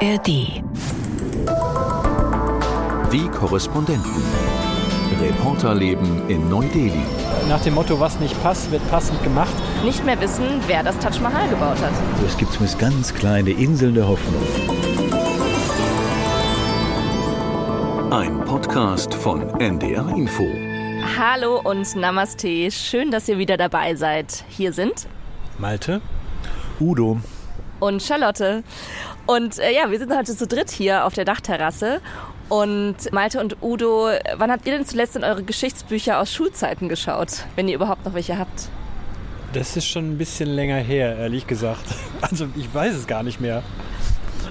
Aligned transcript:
ARD. 0.00 0.26
Die 3.12 3.28
Korrespondenten. 3.28 4.10
Reporterleben 5.20 6.28
in 6.28 6.48
Neu-Delhi. 6.48 7.04
Nach 7.48 7.60
dem 7.60 7.74
Motto, 7.74 8.00
was 8.00 8.18
nicht 8.18 8.40
passt, 8.42 8.72
wird 8.72 8.82
passend 8.90 9.22
gemacht. 9.22 9.52
Nicht 9.84 10.04
mehr 10.04 10.20
wissen, 10.20 10.44
wer 10.66 10.82
das 10.82 10.98
Taj 10.98 11.20
Mahal 11.20 11.48
gebaut 11.48 11.80
hat. 11.80 11.92
Es 12.26 12.36
gibt 12.36 12.52
zumindest 12.52 12.78
ganz 12.80 13.14
kleine 13.14 13.50
Inseln 13.50 13.94
der 13.94 14.08
Hoffnung. 14.08 14.42
Ein 18.10 18.44
Podcast 18.44 19.14
von 19.14 19.48
NDR 19.60 20.08
Info. 20.16 20.44
Hallo 21.16 21.60
und 21.62 21.94
Namaste. 21.94 22.70
Schön, 22.72 23.12
dass 23.12 23.28
ihr 23.28 23.38
wieder 23.38 23.56
dabei 23.56 23.94
seid. 23.94 24.44
Hier 24.48 24.72
sind 24.72 25.06
Malte. 25.58 26.00
Udo. 26.80 27.20
und 27.80 28.02
Charlotte. 28.02 28.64
Und 29.26 29.58
äh, 29.58 29.72
ja, 29.72 29.90
wir 29.90 29.98
sind 29.98 30.14
heute 30.14 30.36
zu 30.36 30.46
dritt 30.46 30.70
hier 30.70 31.04
auf 31.04 31.14
der 31.14 31.24
Dachterrasse. 31.24 32.00
Und 32.48 33.10
Malte 33.12 33.40
und 33.40 33.56
Udo, 33.62 34.08
wann 34.36 34.50
habt 34.50 34.66
ihr 34.66 34.76
denn 34.76 34.84
zuletzt 34.84 35.16
in 35.16 35.24
eure 35.24 35.42
Geschichtsbücher 35.42 36.20
aus 36.20 36.32
Schulzeiten 36.32 36.88
geschaut, 36.88 37.44
wenn 37.56 37.68
ihr 37.68 37.74
überhaupt 37.74 38.04
noch 38.04 38.14
welche 38.14 38.38
habt? 38.38 38.68
Das 39.54 39.76
ist 39.76 39.86
schon 39.86 40.10
ein 40.10 40.18
bisschen 40.18 40.48
länger 40.48 40.76
her, 40.76 41.16
ehrlich 41.16 41.46
gesagt. 41.46 41.84
Also 42.20 42.46
ich 42.56 42.72
weiß 42.72 42.94
es 42.94 43.06
gar 43.06 43.22
nicht 43.22 43.40
mehr. 43.40 43.62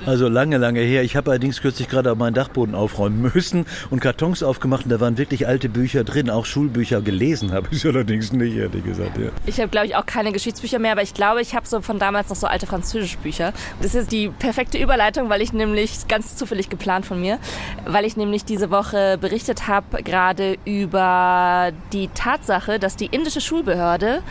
Also 0.05 0.27
lange, 0.27 0.57
lange 0.57 0.81
her. 0.81 1.03
Ich 1.03 1.15
habe 1.15 1.31
allerdings 1.31 1.61
kürzlich 1.61 1.87
gerade 1.87 2.13
meinen 2.15 2.33
Dachboden 2.33 2.75
aufräumen 2.75 3.31
müssen 3.33 3.65
und 3.89 4.01
Kartons 4.01 4.43
aufgemacht 4.43 4.83
und 4.83 4.89
da 4.89 4.99
waren 4.99 5.17
wirklich 5.17 5.47
alte 5.47 5.69
Bücher 5.69 6.03
drin. 6.03 6.29
Auch 6.29 6.45
Schulbücher 6.45 7.01
gelesen 7.01 7.53
habe 7.53 7.67
ich 7.71 7.85
allerdings 7.85 8.33
nicht, 8.33 8.55
ehrlich 8.57 8.83
gesagt. 8.83 9.17
Ja. 9.17 9.29
Ich 9.45 9.59
habe, 9.59 9.69
glaube 9.69 9.87
ich, 9.87 9.95
auch 9.95 10.05
keine 10.05 10.33
Geschichtsbücher 10.33 10.77
mehr, 10.77 10.91
aber 10.91 11.03
ich 11.03 11.13
glaube, 11.13 11.41
ich 11.41 11.55
habe 11.55 11.65
so 11.65 11.81
von 11.81 11.99
damals 11.99 12.29
noch 12.29 12.35
so 12.35 12.47
alte 12.47 12.67
Französischbücher. 12.67 13.53
Das 13.81 13.95
ist 13.95 14.11
die 14.11 14.27
perfekte 14.27 14.77
Überleitung, 14.77 15.29
weil 15.29 15.41
ich 15.41 15.53
nämlich 15.53 16.07
ganz 16.09 16.35
zufällig 16.35 16.69
geplant 16.69 17.05
von 17.05 17.21
mir, 17.21 17.39
weil 17.85 18.03
ich 18.03 18.17
nämlich 18.17 18.43
diese 18.43 18.71
Woche 18.71 19.17
berichtet 19.19 19.67
habe 19.67 20.03
gerade 20.03 20.57
über 20.65 21.71
die 21.93 22.09
Tatsache, 22.09 22.77
dass 22.77 22.97
die 22.97 23.05
indische 23.05 23.39
Schulbehörde 23.39 24.21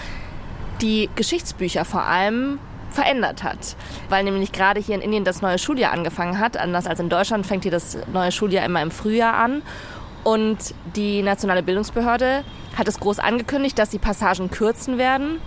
die 0.83 1.09
Geschichtsbücher 1.17 1.85
vor 1.85 2.03
allem 2.03 2.59
verändert 2.93 3.43
hat, 3.43 3.77
weil 4.09 4.25
nämlich 4.25 4.53
gerade 4.53 4.81
hier 4.81 4.95
in 4.95 5.01
Indien 5.01 5.25
das 5.25 5.43
neue 5.43 5.59
Schuljahr 5.59 5.93
angefangen 5.93 6.39
hat. 6.39 6.57
Anders 6.57 6.87
als 6.87 7.01
in 7.01 7.09
Deutschland 7.09 7.47
fängt 7.47 7.65
hier 7.65 7.73
das 7.73 7.99
neue 8.13 8.33
Schuljahr 8.33 8.65
immer 8.65 8.83
im 8.83 8.91
Frühjahr 8.91 9.35
an. 9.35 9.63
Und 10.25 10.75
die 10.95 11.23
nationale 11.23 11.63
Bildungsbehörde 11.63 12.45
hat 12.77 12.89
es 12.89 13.01
groß 13.01 13.19
angekündigt, 13.19 13.79
dass 13.79 13.91
sie 13.91 13.99
Passagen 13.99 14.51
kürzen 14.51 14.97
werden, 14.97 15.41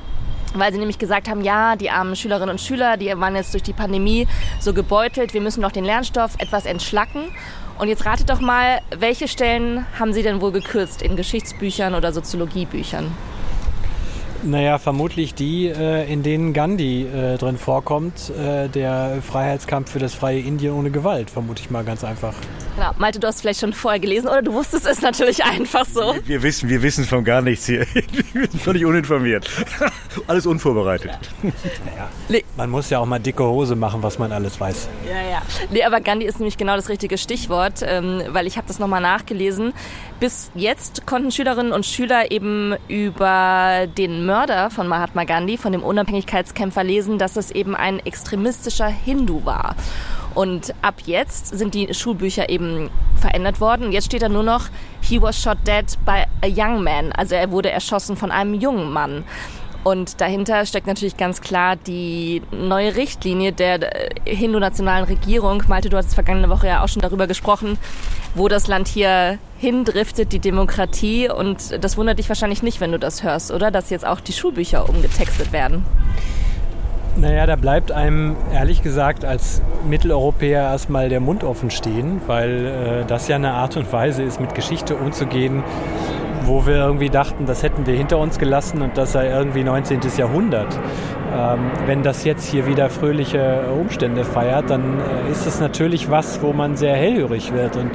weil 0.54 0.74
sie 0.74 0.80
nämlich 0.80 1.00
gesagt 1.00 1.30
haben, 1.30 1.42
ja, 1.42 1.76
die 1.76 1.90
armen 1.90 2.16
Schülerinnen 2.16 2.50
und 2.50 2.62
Schüler, 2.62 2.98
die 2.98 3.08
waren 3.18 3.36
jetzt 3.36 3.54
durch 3.54 3.64
die 3.64 3.74
Pandemie 3.74 4.28
so 4.60 4.74
gebeutelt, 4.74 5.34
wir 5.34 5.42
müssen 5.42 5.62
doch 5.62 5.72
den 5.72 5.86
Lernstoff 5.86 6.36
etwas 6.40 6.66
entschlacken. 6.66 7.24
Und 7.78 7.90
jetzt 7.90 8.06
ratet 8.06 8.30
doch 8.30 8.40
mal, 8.40 8.80
welche 8.98 9.28
Stellen 9.28 9.86
haben 10.00 10.14
Sie 10.14 10.24
denn 10.24 10.40
wohl 10.40 10.52
gekürzt 10.52 11.02
in 11.02 11.16
Geschichtsbüchern 11.18 11.94
oder 11.94 12.14
Soziologiebüchern? 12.14 13.12
Naja, 14.46 14.78
vermutlich 14.78 15.34
die, 15.34 15.70
äh, 15.70 16.12
in 16.12 16.22
denen 16.22 16.54
Gandhi 16.54 17.08
äh, 17.08 17.38
drin 17.38 17.58
vorkommt. 17.58 18.30
Äh, 18.30 18.70
der 18.70 19.24
Freiheitskampf 19.24 19.92
für 19.92 19.98
das 19.98 20.14
freie 20.14 20.40
Indien 20.40 20.76
ohne 20.76 20.92
Gewalt, 20.92 21.32
vermute 21.32 21.64
ich 21.64 21.72
mal 21.72 21.84
ganz 21.84 22.04
einfach. 22.04 22.36
Genau. 22.76 22.92
Malte, 22.98 23.20
du 23.20 23.28
hast 23.28 23.42
vielleicht 23.42 23.62
schon 23.62 23.72
vorher 23.72 24.00
gelesen 24.00 24.28
oder 24.28 24.42
du 24.42 24.54
wusstest 24.54 24.86
es 24.86 25.02
natürlich 25.02 25.44
einfach 25.46 25.86
so. 25.86 26.16
Wir 26.26 26.44
wissen, 26.44 26.68
wir 26.70 26.82
wissen 26.82 27.06
von 27.06 27.24
gar 27.24 27.42
nichts 27.42 27.66
hier. 27.66 27.86
Wir 28.34 28.50
sind 28.50 28.62
völlig 28.62 28.86
uninformiert. 28.86 29.50
Alles 30.28 30.46
unvorbereitet. 30.46 31.18
Naja, 31.42 32.42
man 32.58 32.70
muss 32.70 32.90
ja 32.90 33.00
auch 33.00 33.06
mal 33.06 33.20
dicke 33.20 33.44
Hose 33.44 33.76
machen, 33.76 34.04
was 34.04 34.20
man 34.20 34.32
alles 34.32 34.60
weiß. 34.60 34.90
Ja, 35.08 35.30
ja. 35.30 35.42
Nee, 35.72 35.84
aber 35.84 36.02
Gandhi 36.02 36.26
ist 36.26 36.40
nämlich 36.40 36.58
genau 36.58 36.76
das 36.76 36.90
richtige 36.90 37.18
Stichwort, 37.18 37.82
ähm, 37.82 38.22
weil 38.30 38.48
ich 38.48 38.58
habe 38.58 38.68
das 38.68 38.80
nochmal 38.80 39.02
nachgelesen. 39.02 39.74
Bis 40.20 40.52
jetzt 40.56 41.06
konnten 41.06 41.32
Schülerinnen 41.32 41.72
und 41.72 41.86
Schüler 41.86 42.32
eben 42.32 42.76
über 42.88 43.88
den 43.98 44.26
Mörder 44.26 44.70
von 44.70 44.88
Mahatma 44.88 45.24
Gandhi, 45.24 45.58
von 45.58 45.72
dem 45.72 45.84
Unabhängigkeitskämpfer 45.84 46.84
lesen, 46.84 47.18
dass 47.18 47.36
es 47.38 47.52
eben 47.52 47.76
ein 47.76 48.00
extremistischer 48.00 48.88
Hindu 48.88 49.46
war. 49.46 49.76
Und 50.36 50.74
ab 50.82 50.96
jetzt 51.06 51.58
sind 51.58 51.74
die 51.74 51.94
Schulbücher 51.94 52.50
eben 52.50 52.90
verändert 53.16 53.60
worden. 53.62 53.92
Jetzt 53.92 54.06
steht 54.06 54.22
da 54.22 54.30
nur 54.30 54.44
noch, 54.44 54.68
he 55.02 55.22
was 55.22 55.42
shot 55.42 55.58
dead 55.66 55.86
by 56.06 56.24
a 56.42 56.48
young 56.48 56.84
man. 56.84 57.12
Also 57.14 57.36
er 57.36 57.50
wurde 57.52 57.72
erschossen 57.72 58.18
von 58.18 58.32
einem 58.32 58.54
jungen 58.54 58.92
Mann. 58.92 59.24
Und 59.86 60.20
dahinter 60.20 60.66
steckt 60.66 60.88
natürlich 60.88 61.16
ganz 61.16 61.42
klar 61.42 61.76
die 61.76 62.42
neue 62.52 62.96
Richtlinie 62.96 63.54
der 63.54 64.08
äh, 64.28 64.36
hindu-nationalen 64.36 65.06
Regierung. 65.06 65.62
Malte, 65.68 65.90
du 65.90 65.98
hattest 65.98 66.16
vergangene 66.16 66.50
Woche 66.50 66.66
ja 66.66 66.84
auch 66.84 66.88
schon 66.88 67.04
darüber 67.04 67.28
gesprochen, 67.28 67.78
wo 68.34 68.48
das 68.48 68.66
Land 68.66 68.88
hier 68.88 69.38
hindriftet, 69.60 70.34
die 70.34 70.40
Demokratie. 70.40 71.30
Und 71.30 71.84
das 71.84 71.98
wundert 71.98 72.18
dich 72.18 72.28
wahrscheinlich 72.30 72.64
nicht, 72.64 72.82
wenn 72.82 72.92
du 72.92 72.98
das 72.98 73.22
hörst, 73.22 73.52
oder? 73.52 73.70
Dass 73.70 73.92
jetzt 73.92 74.08
auch 74.08 74.20
die 74.20 74.34
Schulbücher 74.34 74.90
umgetextet 74.90 75.54
werden. 75.54 75.86
Naja, 77.18 77.46
da 77.46 77.56
bleibt 77.56 77.94
einem 77.94 78.36
ehrlich 78.54 78.84
gesagt 78.84 79.24
als 79.24 79.62
Mitteleuropäer 79.88 80.62
erstmal 80.62 81.08
der 81.08 81.22
Mund 81.22 81.46
offen 81.46 81.72
stehen, 81.72 82.20
weil 82.28 82.66
äh, 82.66 83.06
das 83.08 83.30
ja 83.30 83.38
eine 83.38 83.52
Art 83.52 83.78
und 83.78 83.92
Weise 83.94 84.22
ist, 84.22 84.42
mit 84.42 84.54
Geschichte 84.54 84.98
umzugehen, 84.98 85.64
wo 86.44 86.66
wir 86.66 86.76
irgendwie 86.76 87.10
dachten, 87.10 87.46
das 87.46 87.64
hätten 87.64 87.86
wir 87.86 87.96
hinter 87.96 88.18
uns 88.18 88.38
gelassen 88.38 88.82
und 88.82 88.98
das 88.98 89.14
sei 89.14 89.30
irgendwie 89.30 89.64
19. 89.64 90.02
Jahrhundert. 90.18 90.78
Ähm, 91.34 91.60
wenn 91.86 92.04
das 92.04 92.26
jetzt 92.26 92.46
hier 92.50 92.68
wieder 92.68 92.90
fröhliche 92.90 93.64
Umstände 93.80 94.26
feiert, 94.26 94.70
dann 94.70 95.00
äh, 95.00 95.32
ist 95.32 95.46
es 95.46 95.62
natürlich 95.62 96.10
was, 96.10 96.42
wo 96.42 96.52
man 96.52 96.76
sehr 96.76 96.96
hellhörig 96.96 97.54
wird. 97.54 97.78
Und 97.78 97.92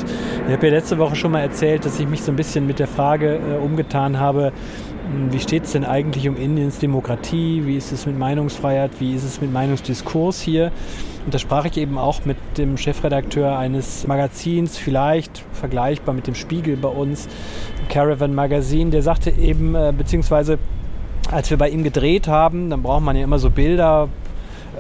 ich 0.47 0.53
habe 0.53 0.67
ja 0.67 0.73
letzte 0.73 0.99
Woche 0.99 1.17
schon 1.17 1.33
mal 1.33 1.41
erzählt, 1.41 1.85
dass 1.85 2.01
ich 2.01 2.09
mich 2.09 2.23
so 2.23 2.33
ein 2.33 2.37
bisschen 2.37 2.67
mit 2.67 2.79
der 2.79 2.89
Frage 2.89 3.37
äh, 3.37 3.57
umgetan 3.57 4.19
habe, 4.19 4.53
wie 5.31 5.41
steht 5.41 5.65
es 5.65 5.73
denn 5.73 5.85
eigentlich 5.85 6.29
um 6.29 6.37
Indiens 6.37 6.79
Demokratie? 6.79 7.63
Wie 7.67 7.77
ist 7.77 7.91
es 7.91 8.07
mit 8.07 8.19
Meinungsfreiheit? 8.19 8.93
Wie 9.01 9.15
ist 9.15 9.25
es 9.25 9.41
mit 9.41 9.53
Meinungsdiskurs 9.53 10.41
hier? 10.41 10.71
Und 11.25 11.35
da 11.35 11.39
sprach 11.39 11.65
ich 11.65 11.77
eben 11.77 11.99
auch 11.99 12.25
mit 12.25 12.37
dem 12.57 12.77
Chefredakteur 12.77 13.59
eines 13.59 14.07
Magazins, 14.07 14.79
vielleicht 14.79 15.45
vergleichbar 15.53 16.15
mit 16.15 16.27
dem 16.27 16.35
Spiegel 16.35 16.77
bei 16.77 16.89
uns, 16.89 17.29
Caravan 17.89 18.35
Magazine, 18.35 18.91
der 18.91 19.03
sagte 19.03 19.31
eben, 19.31 19.75
äh, 19.75 19.93
beziehungsweise 19.97 20.59
als 21.31 21.51
wir 21.51 21.59
bei 21.59 21.69
ihm 21.69 21.83
gedreht 21.83 22.29
haben, 22.29 22.71
dann 22.71 22.83
braucht 22.83 23.03
man 23.03 23.17
ja 23.17 23.25
immer 23.25 23.39
so 23.39 23.51
Bilder, 23.51 24.09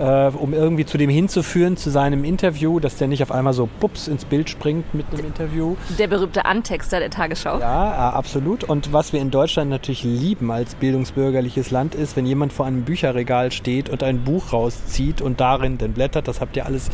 äh, 0.00 0.30
um 0.34 0.54
irgendwie 0.54 0.86
zu 0.86 0.96
dem 0.96 1.10
hinzuführen, 1.10 1.76
zu 1.76 1.90
seinem 1.90 2.24
Interview, 2.24 2.80
dass 2.80 2.96
der 2.96 3.08
nicht 3.08 3.22
auf 3.22 3.30
einmal 3.30 3.52
so 3.52 3.68
pups 3.80 4.08
ins 4.08 4.24
Bild 4.24 4.48
springt 4.48 4.94
mit 4.94 5.06
einem 5.12 5.26
Interview. 5.26 5.76
Der 5.98 6.08
berühmte 6.08 6.46
Antexter 6.46 7.00
der 7.00 7.10
Tagesschau. 7.10 7.60
Ja, 7.60 8.10
äh, 8.10 8.14
absolut. 8.14 8.64
Und 8.64 8.92
was 8.92 9.12
wir 9.12 9.20
in 9.20 9.30
Deutschland 9.30 9.68
natürlich 9.68 10.02
lieben 10.02 10.50
als 10.50 10.74
bildungsbürgerliches 10.74 11.70
Land 11.70 11.94
ist, 11.94 12.16
wenn 12.16 12.24
jemand 12.24 12.52
vor 12.52 12.64
einem 12.64 12.82
Bücherregal 12.82 13.52
steht 13.52 13.90
und 13.90 14.02
ein 14.02 14.24
Buch 14.24 14.54
rauszieht 14.54 15.20
und 15.20 15.40
darin 15.40 15.76
dann 15.76 15.92
blättert, 15.92 16.28
das 16.28 16.40
habt 16.40 16.56
ihr 16.56 16.64
alles 16.64 16.90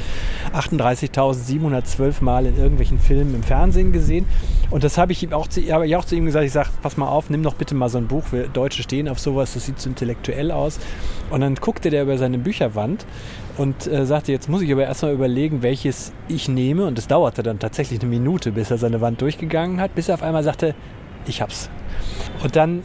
38.712 0.53 2.25
Mal 2.25 2.47
in 2.47 2.59
irgendwelchen 2.59 2.99
Filmen 2.99 3.37
im 3.37 3.43
Fernsehen 3.45 3.93
gesehen. 3.93 4.27
Und 4.71 4.83
das 4.83 4.99
habe 4.99 5.13
ich 5.13 5.23
ihm 5.23 5.33
auch 5.33 5.47
zu, 5.47 5.61
habe 5.73 5.87
ich 5.87 5.95
auch 5.95 6.05
zu 6.05 6.17
ihm 6.17 6.27
gesagt, 6.27 6.45
ich 6.45 6.53
sage, 6.53 6.71
pass 6.83 6.97
mal 6.97 7.07
auf, 7.07 7.31
nimm 7.31 7.45
doch 7.45 7.55
bitte 7.55 7.77
mal 7.77 7.89
so 7.89 7.99
ein 7.99 8.09
Buch, 8.09 8.25
wir 8.33 8.49
Deutsche 8.49 8.83
stehen 8.83 9.09
auf 9.09 9.21
sowas, 9.21 9.55
das 9.55 9.67
sieht 9.67 9.79
so 9.79 9.89
intellektuell 9.89 10.51
aus. 10.51 10.81
Und 11.31 11.41
dann 11.41 11.55
guckte 11.55 11.91
der 11.91 12.03
über 12.03 12.19
seine 12.19 12.39
Bücherwand 12.39 12.96
und 13.57 13.87
äh, 13.87 14.07
sagte, 14.07 14.33
jetzt 14.33 14.49
muss 14.49 14.63
ich 14.63 14.73
aber 14.73 14.85
erstmal 14.85 15.13
überlegen, 15.13 15.63
welches 15.63 16.13
ich 16.29 16.49
nehme. 16.49 16.87
Und 16.87 16.99
es 16.99 17.09
dauerte 17.09 17.43
dann 17.43 17.59
tatsächlich 17.59 18.01
eine 18.01 18.09
Minute, 18.09 18.53
bis 18.53 18.71
er 18.71 18.79
seine 18.79 19.01
Wand 19.01 19.21
durchgegangen 19.21 19.81
hat, 19.81 19.95
bis 19.95 20.09
er 20.09 20.15
auf 20.15 20.23
einmal 20.23 20.43
sagte, 20.43 20.75
ich 21.27 21.41
hab's. 21.41 21.71
Und 22.43 22.57
dann 22.57 22.85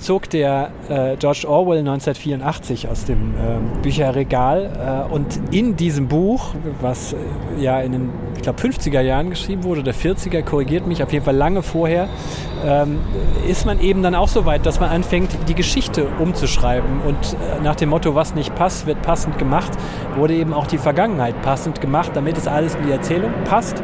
zog 0.00 0.30
der 0.30 0.70
äh, 0.88 1.16
George 1.16 1.44
Orwell 1.46 1.78
1984 1.78 2.88
aus 2.88 3.04
dem 3.04 3.34
äh, 3.34 3.82
Bücherregal 3.82 5.06
äh, 5.10 5.12
und 5.12 5.40
in 5.52 5.76
diesem 5.76 6.08
Buch, 6.08 6.54
was 6.80 7.12
äh, 7.12 7.16
ja 7.58 7.80
in 7.80 7.92
den, 7.92 8.10
ich 8.34 8.42
glaube, 8.42 8.60
50er 8.60 9.00
Jahren 9.00 9.30
geschrieben 9.30 9.62
wurde 9.62 9.80
oder 9.82 9.92
40er, 9.92 10.42
korrigiert 10.42 10.86
mich, 10.86 11.02
auf 11.02 11.12
jeden 11.12 11.24
Fall 11.24 11.36
lange 11.36 11.62
vorher, 11.62 12.08
ähm, 12.64 12.98
ist 13.48 13.66
man 13.66 13.80
eben 13.80 14.02
dann 14.02 14.14
auch 14.14 14.28
so 14.28 14.46
weit, 14.46 14.64
dass 14.66 14.80
man 14.80 14.90
anfängt, 14.90 15.30
die 15.48 15.54
Geschichte 15.54 16.06
umzuschreiben 16.18 17.02
und 17.06 17.16
äh, 17.34 17.62
nach 17.62 17.76
dem 17.76 17.90
Motto, 17.90 18.14
was 18.14 18.34
nicht 18.34 18.54
passt, 18.54 18.86
wird 18.86 19.02
passend 19.02 19.38
gemacht, 19.38 19.72
wurde 20.16 20.34
eben 20.34 20.54
auch 20.54 20.66
die 20.66 20.78
Vergangenheit 20.78 21.40
passend 21.42 21.80
gemacht, 21.80 22.12
damit 22.14 22.38
es 22.38 22.48
alles 22.48 22.74
in 22.74 22.86
die 22.86 22.92
Erzählung 22.92 23.32
passt. 23.44 23.82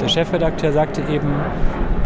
Der 0.00 0.08
Chefredakteur 0.08 0.72
sagte 0.72 1.02
eben, 1.02 1.32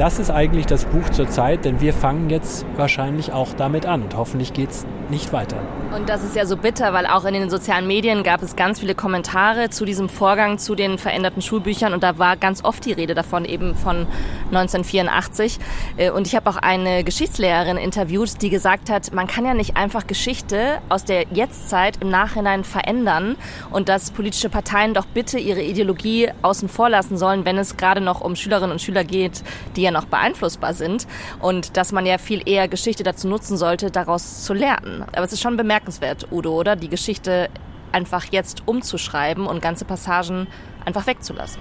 das 0.03 0.19
ist 0.19 0.33
eigentlich 0.33 0.67
das 0.67 0.85
Buch 0.85 1.11
zur 1.11 1.29
Zeit, 1.29 1.65
denn 1.65 1.81
wir 1.81 1.95
fangen 1.95 2.29
jetzt 2.29 2.67
wahrscheinlich 2.75 3.33
auch 3.33 3.53
damit 3.53 3.87
an. 3.87 4.03
Und 4.03 4.17
hoffentlich 4.17 4.53
geht 4.53 4.71
es 4.71 4.85
nicht 5.13 5.33
weiter. 5.33 5.59
Und 5.95 6.09
das 6.09 6.25
ist 6.25 6.35
ja 6.35 6.47
so 6.47 6.57
bitter, 6.57 6.95
weil 6.95 7.07
auch 7.07 7.27
in 7.27 7.35
den 7.35 7.51
sozialen 7.51 7.87
Medien 7.87 8.23
gab 8.23 8.43
es 8.43 8.57
ganz 8.57 8.81
viele 8.81 8.95
Kommentare 8.95 9.69
zu 9.69 9.85
diesem 9.85 10.09
Vorgang, 10.09 10.57
zu 10.57 10.75
den 10.75 10.97
veränderten 10.97 11.43
Schulbüchern 11.43 11.93
und 11.93 12.03
da 12.03 12.19
war 12.19 12.39
ganz 12.39 12.65
oft 12.65 12.85
die 12.87 12.93
Rede 12.93 13.15
davon, 13.15 13.45
eben 13.45 13.75
von 13.75 14.07
1984. 14.47 15.59
Äh, 15.99 16.11
und 16.11 16.27
ich 16.27 16.35
habe 16.35 16.49
auch 16.49 16.57
eine 16.57 17.05
Geschichtslehrerin 17.05 17.77
interviewt, 17.77 18.41
die 18.41 18.49
gesagt 18.49 18.89
hat, 18.89 19.13
man 19.13 19.27
kann 19.27 19.45
ja 19.45 19.53
nicht 19.53 19.77
einfach 19.77 20.07
Geschichte 20.07 20.79
aus 20.89 21.05
der 21.05 21.27
Jetztzeit 21.31 21.99
im 22.01 22.09
Nachhinein 22.09 22.65
verändern 22.65 23.37
und 23.71 23.91
dass 23.91 24.13
politische 24.13 24.49
Parteien 24.49 24.95
doch 24.95 25.05
bitte 25.05 25.39
ihre 25.39 25.63
Ideologie 25.63 26.31
außen 26.41 26.71
vor 26.71 26.89
lassen 26.89 27.19
sollen, 27.19 27.45
wenn 27.45 27.59
es 27.59 27.77
gerade 27.77 28.01
noch 28.01 28.23
um 28.23 28.35
Schülerinnen 28.35 28.73
und 28.73 28.81
Schüler 28.81 29.05
geht, 29.05 29.43
die 29.77 29.83
ja 29.83 29.91
noch 29.91 30.07
beeinflussbar 30.07 30.73
sind 30.73 31.07
und 31.39 31.77
dass 31.77 31.93
man 31.93 32.07
ja 32.07 32.17
viel 32.17 32.41
eher 32.47 32.67
Geschichte 32.67 33.03
dazu 33.03 33.29
nutzen 33.29 33.59
sollte, 33.59 33.91
daraus 33.91 34.43
zu 34.43 34.55
lernen. 34.55 35.02
Aber 35.13 35.25
es 35.25 35.33
ist 35.33 35.41
schon 35.41 35.57
bemerkenswert, 35.57 36.29
Udo, 36.31 36.53
oder? 36.53 36.77
Die 36.77 36.89
Geschichte 36.89 37.49
einfach 37.93 38.25
jetzt 38.31 38.63
umzuschreiben 38.67 39.47
und 39.47 39.61
ganze 39.61 39.85
Passagen 39.85 40.47
einfach 40.85 41.07
wegzulassen. 41.07 41.61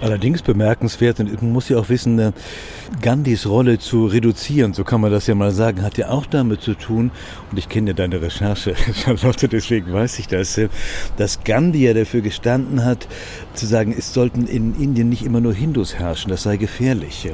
Allerdings 0.00 0.42
bemerkenswert, 0.42 1.20
und 1.20 1.42
man 1.42 1.52
muss 1.52 1.68
ja 1.68 1.78
auch 1.78 1.88
wissen, 1.88 2.18
äh, 2.18 2.32
Gandhis 3.00 3.46
Rolle 3.46 3.78
zu 3.78 4.06
reduzieren, 4.06 4.74
so 4.74 4.84
kann 4.84 5.00
man 5.00 5.10
das 5.10 5.26
ja 5.26 5.34
mal 5.34 5.52
sagen, 5.52 5.82
hat 5.82 5.98
ja 5.98 6.10
auch 6.10 6.26
damit 6.26 6.62
zu 6.62 6.74
tun, 6.74 7.10
und 7.50 7.58
ich 7.58 7.68
kenne 7.68 7.90
ja 7.90 7.94
deine 7.94 8.20
Recherche, 8.20 8.74
Charlotte, 8.94 9.48
deswegen 9.48 9.92
weiß 9.92 10.18
ich 10.18 10.28
das, 10.28 10.58
äh, 10.58 10.68
dass 11.16 11.44
Gandhi 11.44 11.86
ja 11.86 11.94
dafür 11.94 12.20
gestanden 12.20 12.84
hat, 12.84 13.08
zu 13.54 13.66
sagen, 13.66 13.94
es 13.96 14.12
sollten 14.12 14.46
in 14.46 14.74
Indien 14.80 15.08
nicht 15.08 15.24
immer 15.24 15.40
nur 15.40 15.54
Hindus 15.54 15.94
herrschen, 15.94 16.30
das 16.30 16.42
sei 16.42 16.56
gefährlich. 16.56 17.28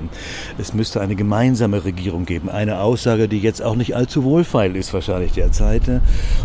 Es 0.59 0.75
müsste 0.75 1.01
eine 1.01 1.17
gemeinsame 1.17 1.85
Regierung 1.85 2.27
geben. 2.27 2.49
Eine 2.49 2.81
Aussage, 2.81 3.29
die 3.29 3.39
jetzt 3.39 3.63
auch 3.63 3.77
nicht 3.77 3.97
allzu 3.97 4.25
wohlfeil 4.25 4.77
ist, 4.77 4.93
wahrscheinlich 4.93 5.33
derzeit. 5.33 5.89
Und 5.89 6.03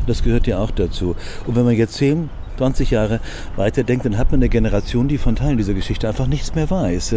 das 0.07 0.23
gehört 0.23 0.47
ja 0.47 0.59
auch 0.59 0.71
dazu. 0.71 1.15
Und 1.45 1.55
wenn 1.55 1.65
man 1.65 1.75
jetzt 1.75 1.95
sehen, 1.95 2.29
20 2.57 2.91
Jahre 2.91 3.19
weiterdenkt, 3.55 4.05
dann 4.05 4.17
hat 4.17 4.31
man 4.31 4.39
eine 4.39 4.49
Generation, 4.49 5.07
die 5.07 5.17
von 5.17 5.35
Teilen 5.35 5.57
dieser 5.57 5.73
Geschichte 5.73 6.07
einfach 6.07 6.27
nichts 6.27 6.55
mehr 6.55 6.69
weiß. 6.69 7.15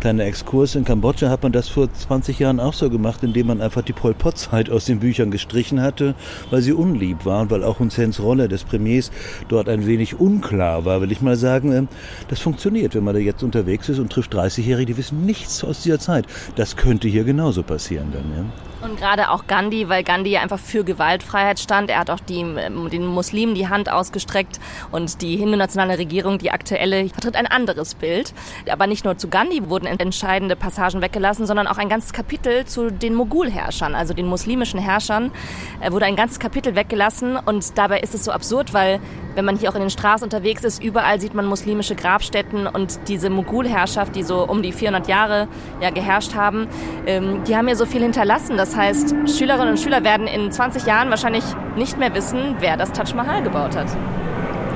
Kleiner 0.00 0.24
Exkurs, 0.24 0.74
in 0.74 0.84
Kambodscha 0.84 1.28
hat 1.28 1.42
man 1.42 1.52
das 1.52 1.68
vor 1.68 1.92
20 1.92 2.38
Jahren 2.38 2.60
auch 2.60 2.74
so 2.74 2.90
gemacht, 2.90 3.22
indem 3.22 3.48
man 3.48 3.60
einfach 3.60 3.82
die 3.82 3.92
Pol 3.92 4.14
Pot-Zeit 4.14 4.70
aus 4.70 4.84
den 4.84 5.00
Büchern 5.00 5.30
gestrichen 5.30 5.80
hatte, 5.80 6.14
weil 6.50 6.62
sie 6.62 6.72
unlieb 6.72 7.24
war 7.24 7.42
und 7.42 7.50
weil 7.50 7.64
auch 7.64 7.78
Hun 7.78 7.90
Sens 7.90 8.20
Rolle 8.20 8.48
des 8.48 8.64
Premiers 8.64 9.10
dort 9.48 9.68
ein 9.68 9.86
wenig 9.86 10.18
unklar 10.18 10.84
war, 10.84 11.00
will 11.00 11.12
ich 11.12 11.20
mal 11.20 11.36
sagen. 11.36 11.72
Ähm, 11.72 11.88
das 12.28 12.40
funktioniert, 12.40 12.94
wenn 12.94 13.04
man 13.04 13.14
da 13.14 13.20
jetzt 13.20 13.42
unterwegs 13.42 13.88
ist 13.88 13.98
und 13.98 14.12
trifft 14.12 14.34
30-Jährige, 14.34 14.86
die 14.86 14.96
wissen 14.96 15.24
nichts 15.24 15.64
aus 15.64 15.82
dieser 15.82 15.98
Zeit. 15.98 16.26
Das 16.56 16.76
könnte 16.76 17.08
hier 17.08 17.24
genauso 17.24 17.62
passieren 17.62 18.08
dann. 18.12 18.24
Ja. 18.36 18.44
Und 18.80 18.96
gerade 18.96 19.30
auch 19.30 19.48
Gandhi, 19.48 19.88
weil 19.88 20.04
Gandhi 20.04 20.30
ja 20.30 20.40
einfach 20.40 20.58
für 20.58 20.84
Gewaltfreiheit 20.84 21.58
stand. 21.58 21.90
Er 21.90 21.98
hat 21.98 22.10
auch 22.10 22.20
die, 22.20 22.44
den 22.44 23.06
Muslimen 23.06 23.56
die 23.56 23.68
Hand 23.68 23.90
ausgestreckt 23.90 24.60
und 24.92 25.20
die 25.20 25.36
hindu-nationale 25.36 25.98
Regierung, 25.98 26.38
die 26.38 26.52
aktuelle, 26.52 27.08
vertritt 27.08 27.34
ein 27.34 27.48
anderes 27.48 27.96
Bild. 27.96 28.32
Aber 28.70 28.86
nicht 28.86 29.04
nur 29.04 29.18
zu 29.18 29.28
Gandhi 29.28 29.68
wurden 29.68 29.86
entscheidende 29.86 30.54
Passagen 30.54 31.02
weggelassen, 31.02 31.44
sondern 31.46 31.66
auch 31.66 31.78
ein 31.78 31.88
ganzes 31.88 32.12
Kapitel 32.12 32.66
zu 32.66 32.92
den 32.92 33.14
Mogulherrschern, 33.14 33.96
also 33.96 34.14
den 34.14 34.26
muslimischen 34.26 34.78
Herrschern, 34.78 35.32
äh, 35.80 35.90
wurde 35.90 36.04
ein 36.04 36.16
ganzes 36.16 36.38
Kapitel 36.38 36.76
weggelassen. 36.76 37.36
Und 37.36 37.76
dabei 37.76 37.98
ist 38.00 38.14
es 38.14 38.24
so 38.24 38.30
absurd, 38.30 38.74
weil 38.74 39.00
wenn 39.34 39.44
man 39.44 39.56
hier 39.56 39.70
auch 39.70 39.74
in 39.74 39.82
den 39.82 39.90
Straßen 39.90 40.24
unterwegs 40.24 40.64
ist, 40.64 40.82
überall 40.82 41.20
sieht 41.20 41.34
man 41.34 41.46
muslimische 41.46 41.94
Grabstätten 41.94 42.66
und 42.66 43.00
diese 43.08 43.30
Mogulherrschaft, 43.30 44.14
die 44.16 44.22
so 44.22 44.44
um 44.44 44.62
die 44.62 44.72
400 44.72 45.08
Jahre 45.08 45.48
ja 45.80 45.90
geherrscht 45.90 46.34
haben, 46.34 46.68
ähm, 47.06 47.44
die 47.44 47.56
haben 47.56 47.68
ja 47.68 47.74
so 47.74 47.86
viel 47.86 48.02
hinterlassen. 48.02 48.56
Das 48.68 48.76
heißt, 48.76 49.14
Schülerinnen 49.38 49.70
und 49.70 49.78
Schüler 49.78 50.04
werden 50.04 50.26
in 50.26 50.52
20 50.52 50.84
Jahren 50.84 51.08
wahrscheinlich 51.08 51.42
nicht 51.76 51.98
mehr 51.98 52.14
wissen, 52.14 52.56
wer 52.60 52.76
das 52.76 52.92
Taj 52.92 53.14
Mahal 53.16 53.42
gebaut 53.42 53.74
hat. 53.74 53.86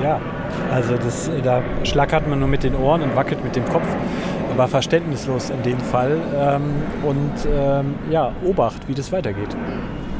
Ja, 0.01 0.19
also 0.71 0.95
das, 0.95 1.29
da 1.43 1.61
schlackert 1.83 2.27
man 2.27 2.39
nur 2.39 2.47
mit 2.47 2.63
den 2.63 2.73
Ohren 2.75 3.03
und 3.03 3.15
wackelt 3.15 3.43
mit 3.43 3.55
dem 3.55 3.65
Kopf, 3.65 3.85
aber 4.51 4.67
verständnislos 4.67 5.51
in 5.51 5.61
dem 5.61 5.79
Fall. 5.79 6.17
Ähm, 6.35 6.63
und 7.03 7.33
ähm, 7.55 7.93
ja, 8.09 8.31
Obacht, 8.43 8.87
wie 8.87 8.95
das 8.95 9.11
weitergeht. 9.11 9.55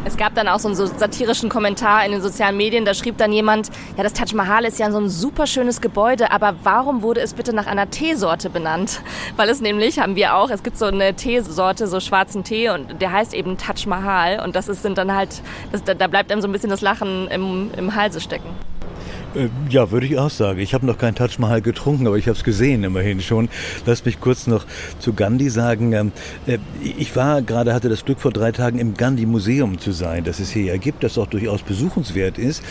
Es 0.05 0.17
gab 0.17 0.35
dann 0.35 0.47
auch 0.47 0.59
so 0.59 0.67
einen 0.67 0.75
satirischen 0.75 1.49
Kommentar 1.49 2.05
in 2.05 2.11
den 2.11 2.21
sozialen 2.21 2.57
Medien, 2.57 2.83
da 2.83 2.93
schrieb 2.93 3.17
dann 3.17 3.31
jemand, 3.31 3.69
ja, 3.95 4.03
das 4.03 4.13
Taj 4.13 4.35
Mahal 4.35 4.65
ist 4.65 4.79
ja 4.79 4.91
so 4.91 4.97
ein 4.97 5.09
super 5.09 5.47
schönes 5.47 5.79
Gebäude, 5.79 6.31
aber 6.31 6.55
warum 6.63 7.01
wurde 7.01 7.21
es 7.21 7.33
bitte 7.33 7.55
nach 7.55 7.67
einer 7.67 7.89
Teesorte 7.89 8.49
benannt? 8.49 9.01
Weil 9.37 9.49
es 9.49 9.61
nämlich, 9.61 9.99
haben 9.99 10.15
wir 10.15 10.35
auch, 10.35 10.49
es 10.49 10.63
gibt 10.63 10.77
so 10.77 10.85
eine 10.85 11.13
Teesorte, 11.13 11.87
so 11.87 11.99
schwarzen 11.99 12.43
Tee 12.43 12.69
und 12.69 13.01
der 13.01 13.11
heißt 13.11 13.33
eben 13.33 13.57
Taj 13.57 13.87
Mahal 13.87 14.41
und 14.43 14.55
das 14.55 14.67
ist, 14.67 14.81
sind 14.81 14.97
dann 14.97 15.13
halt, 15.13 15.41
das, 15.71 15.83
da 15.83 16.07
bleibt 16.07 16.31
einem 16.31 16.41
so 16.41 16.47
ein 16.47 16.51
bisschen 16.51 16.69
das 16.69 16.81
Lachen 16.81 17.27
im, 17.29 17.71
im 17.77 17.95
Halse 17.95 18.19
stecken. 18.19 18.49
Äh, 19.35 19.49
ja, 19.69 19.91
würde 19.91 20.05
ich 20.05 20.17
auch 20.17 20.29
sagen. 20.29 20.59
Ich 20.59 20.73
habe 20.73 20.85
noch 20.85 20.97
kein 20.97 21.15
Taj 21.15 21.37
Mahal 21.39 21.61
getrunken, 21.61 22.07
aber 22.07 22.17
ich 22.17 22.27
habe 22.27 22.37
es 22.37 22.43
gesehen 22.43 22.83
immerhin 22.83 23.21
schon. 23.21 23.49
Lass 23.85 24.05
mich 24.05 24.19
kurz 24.19 24.47
noch 24.47 24.65
zu 24.99 25.13
Gandhi 25.13 25.49
sagen. 25.49 25.93
Ähm, 25.93 26.11
äh, 26.45 26.59
ich 26.81 27.15
war 27.15 27.41
gerade, 27.41 27.73
hatte 27.73 27.89
das 27.89 28.05
Glück 28.05 28.19
vor 28.19 28.31
drei 28.31 28.51
Tagen 28.51 28.79
im 28.79 28.95
Gandhi 28.95 29.25
Museum 29.25 29.79
zu 29.79 29.91
sein, 29.91 30.23
das 30.23 30.39
es 30.39 30.51
hier 30.51 30.65
ja 30.65 30.77
gibt, 30.77 31.03
das 31.03 31.17
auch 31.17 31.27
durchaus 31.27 31.61
besuchenswert 31.61 32.37
ist. 32.37 32.63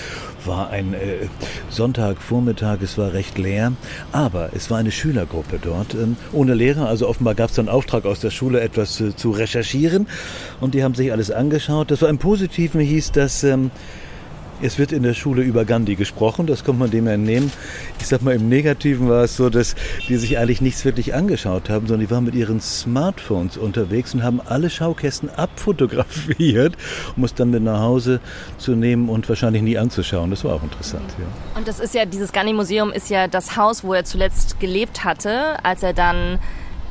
War 0.45 0.71
ein 0.71 0.95
äh, 0.95 1.29
Sonntagvormittag, 1.71 2.79
es 2.83 2.99
war 2.99 3.13
recht 3.13 3.39
leer, 3.39 3.73
aber 4.13 4.51
es 4.55 4.71
war 4.71 4.79
eine 4.79 4.93
Schülergruppe 4.93 5.59
dort, 5.61 5.95
ähm, 5.95 6.17
ohne 6.33 6.55
Lehrer. 6.55 6.89
Also 6.89 7.09
offenbar 7.09 7.35
gab 7.35 7.51
es 7.51 7.57
dann 7.57 7.69
Auftrag 7.69 8.05
aus 8.05 8.21
der 8.21 8.31
Schule, 8.31 8.61
etwas 8.61 9.03
zu 9.17 9.31
recherchieren 9.31 10.07
und 10.61 10.75
die 10.75 10.85
haben 10.85 10.95
sich 10.95 11.13
alles 11.13 11.31
angeschaut. 11.31 11.91
Das 11.91 12.03
war 12.03 12.09
im 12.09 12.19
Positiven 12.19 12.81
hieß, 12.81 13.13
dass 13.13 13.45
ähm, 13.45 13.71
es 14.63 14.79
wird 14.79 14.93
in 14.93 15.03
der 15.03 15.15
Schule 15.15 15.43
über 15.43 15.65
Gandhi 15.65 15.97
gesprochen, 15.97 16.47
das 16.47 16.65
kommt 16.65 16.79
man 16.79 16.91
dem 16.91 17.07
entnehmen. 17.07 17.53
Ich 17.99 18.07
sag 18.07 18.23
mal, 18.23 18.35
im 18.35 18.49
Negativen 18.49 19.09
war 19.09 19.25
es 19.25 19.37
so, 19.37 19.51
dass 19.51 19.75
die 20.09 20.17
sich 20.17 20.39
eigentlich 20.39 20.61
nichts 20.61 20.85
wirklich 20.85 21.15
angeschaut 21.15 21.69
haben, 21.69 21.87
sondern 21.87 22.07
die 22.07 22.11
waren 22.11 22.25
mit 22.25 22.35
ihren 22.35 22.61
Smartphones 22.61 23.57
unterwegs 23.57 24.15
und 24.15 24.23
haben 24.23 24.41
alle 24.41 24.71
Schaukästen 24.71 25.29
abfotografiert, 25.31 26.77
um 27.17 27.25
es 27.25 27.35
dann 27.35 27.51
mit 27.51 27.63
nach 27.63 27.81
Hause 27.81 28.21
zu 28.59 28.75
nehmen 28.77 29.09
und 29.09 29.29
wahrscheinlich 29.29 29.63
nie 29.63 29.77
anzuschauen. 29.77 30.31
Das 30.31 30.45
war 30.45 30.55
auch 30.55 30.63
interessant. 30.63 31.05
Ja. 31.19 31.59
Und 31.59 31.67
das 31.67 31.81
ist 31.81 31.95
ja, 31.95 32.05
dieses 32.05 32.33
Gandhi-Museum 32.33 32.93
ist 32.93 33.11
ja 33.11 33.27
das 33.27 33.57
Haus, 33.57 33.85
wo 33.85 33.93
er 33.93 34.05
zuletzt 34.05 34.61
gelebt 34.61 35.05
hatte, 35.05 35.63
als 35.65 35.83
er 35.83 35.93
dann 35.93 36.39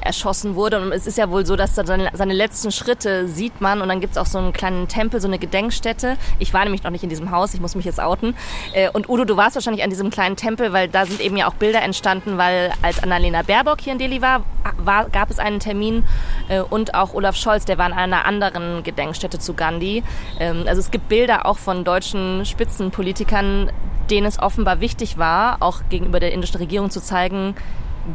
erschossen 0.01 0.55
wurde. 0.55 0.81
Und 0.81 0.91
es 0.91 1.07
ist 1.07 1.17
ja 1.17 1.29
wohl 1.29 1.45
so, 1.45 1.55
dass 1.55 1.75
seine, 1.75 2.09
seine 2.13 2.33
letzten 2.33 2.71
Schritte 2.71 3.27
sieht 3.27 3.61
man 3.61 3.81
und 3.81 3.89
dann 3.89 4.01
gibt 4.01 4.11
es 4.11 4.17
auch 4.17 4.25
so 4.25 4.37
einen 4.37 4.53
kleinen 4.53 4.87
Tempel, 4.87 5.21
so 5.21 5.27
eine 5.27 5.39
Gedenkstätte. 5.39 6.17
Ich 6.39 6.53
war 6.53 6.63
nämlich 6.63 6.83
noch 6.83 6.91
nicht 6.91 7.03
in 7.03 7.09
diesem 7.09 7.31
Haus, 7.31 7.53
ich 7.53 7.61
muss 7.61 7.75
mich 7.75 7.85
jetzt 7.85 7.99
outen. 7.99 8.35
Äh, 8.73 8.89
und 8.89 9.09
Udo, 9.09 9.25
du 9.25 9.37
warst 9.37 9.55
wahrscheinlich 9.55 9.83
an 9.83 9.89
diesem 9.89 10.09
kleinen 10.09 10.35
Tempel, 10.35 10.73
weil 10.73 10.87
da 10.87 11.05
sind 11.05 11.21
eben 11.21 11.37
ja 11.37 11.47
auch 11.47 11.53
Bilder 11.53 11.81
entstanden, 11.81 12.37
weil 12.37 12.71
als 12.81 13.01
Annalena 13.01 13.41
Baerbock 13.43 13.81
hier 13.81 13.93
in 13.93 13.99
Delhi 13.99 14.21
war, 14.21 14.43
war 14.77 15.09
gab 15.09 15.29
es 15.29 15.39
einen 15.39 15.59
Termin 15.59 16.03
äh, 16.49 16.61
und 16.61 16.93
auch 16.93 17.13
Olaf 17.13 17.35
Scholz, 17.35 17.65
der 17.65 17.77
war 17.77 17.85
an 17.85 17.93
einer 17.93 18.25
anderen 18.25 18.83
Gedenkstätte 18.83 19.39
zu 19.39 19.53
Gandhi. 19.53 20.03
Ähm, 20.39 20.63
also 20.67 20.79
es 20.79 20.91
gibt 20.91 21.09
Bilder 21.09 21.45
auch 21.45 21.57
von 21.57 21.83
deutschen 21.83 22.45
Spitzenpolitikern, 22.45 23.71
denen 24.09 24.27
es 24.27 24.39
offenbar 24.39 24.81
wichtig 24.81 25.17
war, 25.17 25.57
auch 25.61 25.81
gegenüber 25.89 26.19
der 26.19 26.33
indischen 26.33 26.57
Regierung 26.57 26.89
zu 26.89 27.01
zeigen, 27.01 27.55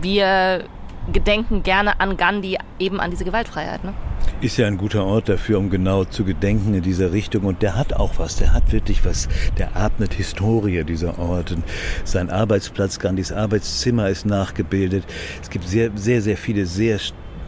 wir 0.01 0.65
gedenken 1.13 1.63
gerne 1.63 2.01
an 2.01 2.17
Gandhi, 2.17 2.59
eben 2.79 3.01
an 3.01 3.11
diese 3.11 3.25
Gewaltfreiheit. 3.25 3.85
Ne? 3.85 3.95
Ist 4.41 4.57
ja 4.59 4.67
ein 4.67 4.77
guter 4.77 5.05
Ort 5.05 5.29
dafür, 5.29 5.59
um 5.59 5.71
genau 5.71 6.05
zu 6.05 6.25
gedenken 6.25 6.75
in 6.75 6.83
dieser 6.83 7.13
Richtung. 7.13 7.45
Und 7.45 7.63
der 7.63 7.77
hat 7.77 7.95
auch 7.95 8.19
was, 8.19 8.37
der 8.37 8.53
hat 8.53 8.73
wirklich 8.73 9.05
was, 9.05 9.29
der 9.59 9.77
atmet 9.77 10.15
Historie, 10.15 10.85
dieser 10.85 11.19
Ort. 11.19 11.53
Und 11.53 11.65
sein 12.05 12.31
Arbeitsplatz, 12.31 12.99
Gandhis 12.99 13.33
Arbeitszimmer 13.33 14.09
ist 14.09 14.27
nachgebildet. 14.27 15.05
Es 15.43 15.51
gibt 15.51 15.67
sehr, 15.67 15.91
sehr, 15.95 16.21
sehr 16.23 16.37
viele 16.37 16.67
sehr 16.67 16.99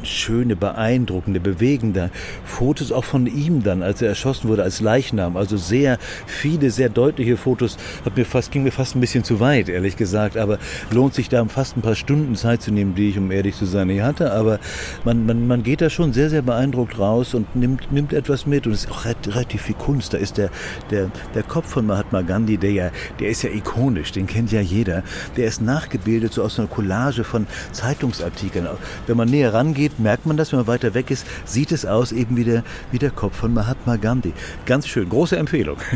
schöne, 0.02 0.57
beeindruckende, 0.57 1.40
bewegende 1.40 2.11
Fotos 2.45 2.93
auch 2.93 3.05
von 3.05 3.26
ihm 3.26 3.62
dann, 3.62 3.83
als 3.83 4.02
er 4.02 4.09
erschossen 4.09 4.49
wurde 4.49 4.62
als 4.62 4.81
Leichnam. 4.81 5.37
Also 5.37 5.57
sehr 5.57 5.99
viele, 6.26 6.71
sehr 6.71 6.88
deutliche 6.88 7.37
Fotos. 7.37 7.76
Hat 8.05 8.17
mir 8.17 8.25
fast, 8.25 8.50
ging 8.50 8.62
mir 8.62 8.73
fast 8.73 8.97
ein 8.97 9.00
bisschen 9.00 9.25
zu 9.25 9.40
weit, 9.40 9.69
ehrlich 9.69 9.97
gesagt. 9.97 10.37
Aber 10.37 10.59
lohnt 10.90 11.14
sich 11.14 11.28
da 11.28 11.45
fast 11.47 11.76
ein 11.76 11.83
paar 11.83 11.95
Stunden 11.95 12.37
Zeit 12.37 12.62
zu 12.62 12.71
nehmen, 12.71 12.95
die 12.95 13.11
ich, 13.11 13.19
um 13.19 13.31
ehrlich 13.31 13.57
zu 13.57 13.67
sein, 13.67 13.88
nicht 13.88 14.02
hatte. 14.02 14.33
Aber 14.33 14.59
man, 15.05 15.26
man, 15.26 15.47
man 15.47 15.62
geht 15.62 15.81
da 15.81 15.90
schon 15.90 16.12
sehr, 16.12 16.31
sehr 16.31 16.43
beeindruckt 16.43 16.99
raus 16.99 17.35
und 17.35 17.57
nimmt, 17.57 17.93
nimmt 17.93 18.12
etwas 18.12 18.47
mit. 18.47 18.67
Und 18.67 18.73
es 18.73 18.85
ist 18.85 18.90
auch 18.90 19.05
relativ 19.05 19.62
viel 19.62 19.76
Kunst. 19.76 20.14
Da 20.14 20.19
ist 20.19 20.38
der, 20.38 20.50
der, 20.90 21.11
der 21.35 21.43
Kopf 21.43 21.69
von 21.69 21.87
Mahatma 21.87 22.23
Gandhi, 22.23 22.57
der 22.57 22.73
ja, 22.73 22.90
der 23.21 23.28
ist 23.28 23.43
ja 23.43 23.50
ikonisch, 23.50 24.12
den 24.12 24.26
kennt 24.26 24.52
ja 24.52 24.61
jeder. 24.61 25.02
Der 25.37 25.47
ist 25.47 25.61
nachgebildet 25.61 26.33
so 26.33 26.43
aus 26.43 26.59
einer 26.59 26.69
Collage 26.69 27.25
von 27.25 27.47
Zeitungsartikeln. 27.73 28.67
Wenn 29.07 29.17
man 29.17 29.28
näher 29.28 29.55
rangeht, 29.55 29.88
geht, 29.88 29.99
merkt 29.99 30.26
man 30.26 30.37
das, 30.37 30.52
wenn 30.52 30.59
man 30.59 30.66
weiter 30.66 30.95
weg 30.95 31.11
ist, 31.11 31.26
sieht 31.45 31.73
es 31.73 31.87
aus 31.87 32.12
eben 32.12 32.37
wie 32.37 32.45
der, 32.45 32.62
wie 32.92 32.99
der 32.99 33.11
Kopf 33.11 33.37
von 33.37 33.52
Mahatma 33.54 33.97
Gandhi. 33.97 34.33
Ganz 34.66 34.87
schön, 34.87 35.09
große 35.09 35.37
Empfehlung. 35.37 35.78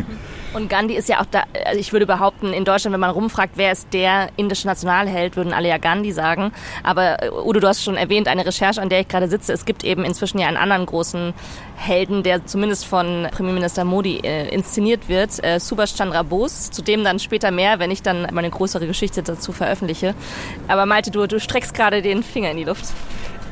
Und 0.55 0.69
Gandhi 0.69 0.95
ist 0.95 1.09
ja 1.09 1.21
auch 1.21 1.27
da, 1.31 1.45
also 1.65 1.81
ich 1.81 1.93
würde 1.93 2.07
behaupten, 2.07 2.53
in 2.53 2.67
Deutschland, 2.67 2.93
wenn 2.93 3.01
man 3.01 3.11
rumfragt, 3.11 3.53
wer 3.57 3.73
ist 3.73 3.89
der 3.95 4.29
indische 4.37 4.67
Nationalheld, 4.67 5.37
würden 5.37 5.55
alle 5.55 5.69
ja 5.69 5.79
Gandhi 5.79 6.13
sagen. 6.13 6.53
Aber 6.83 7.23
äh, 7.23 7.31
Udo, 7.31 7.61
du 7.61 7.69
hast 7.69 7.83
schon 7.83 7.97
erwähnt, 7.97 8.29
eine 8.29 8.45
Recherche, 8.45 8.83
an 8.83 8.91
der 8.91 9.01
ich 9.01 9.09
gerade 9.09 9.29
sitze. 9.29 9.53
Es 9.53 9.65
gibt 9.65 9.83
eben 9.83 10.05
inzwischen 10.05 10.39
ja 10.39 10.49
einen 10.49 10.59
anderen 10.59 10.85
großen 10.85 11.33
Helden, 11.77 12.23
der 12.23 12.45
zumindest 12.45 12.85
von 12.85 13.29
Premierminister 13.31 13.85
Modi 13.85 14.19
äh, 14.19 14.49
inszeniert 14.55 15.09
wird, 15.09 15.43
äh, 15.43 15.59
Subhash 15.59 15.95
Chandra 15.95 16.23
Bose, 16.23 16.71
zu 16.71 16.83
dem 16.83 17.03
dann 17.03 17.19
später 17.19 17.51
mehr, 17.51 17.79
wenn 17.79 17.91
ich 17.91 18.03
dann 18.03 18.29
meine 18.33 18.51
größere 18.51 18.87
Geschichte 18.87 19.23
dazu 19.23 19.53
veröffentliche. 19.53 20.15
Aber 20.69 20.85
Malte, 20.85 21.11
du, 21.11 21.27
du 21.27 21.41
streckst 21.41 21.73
gerade 21.73 22.03
den 22.03 22.23
Finger 22.23 22.51
in 22.51 22.59
die 22.59 22.65
Luft. 22.65 22.85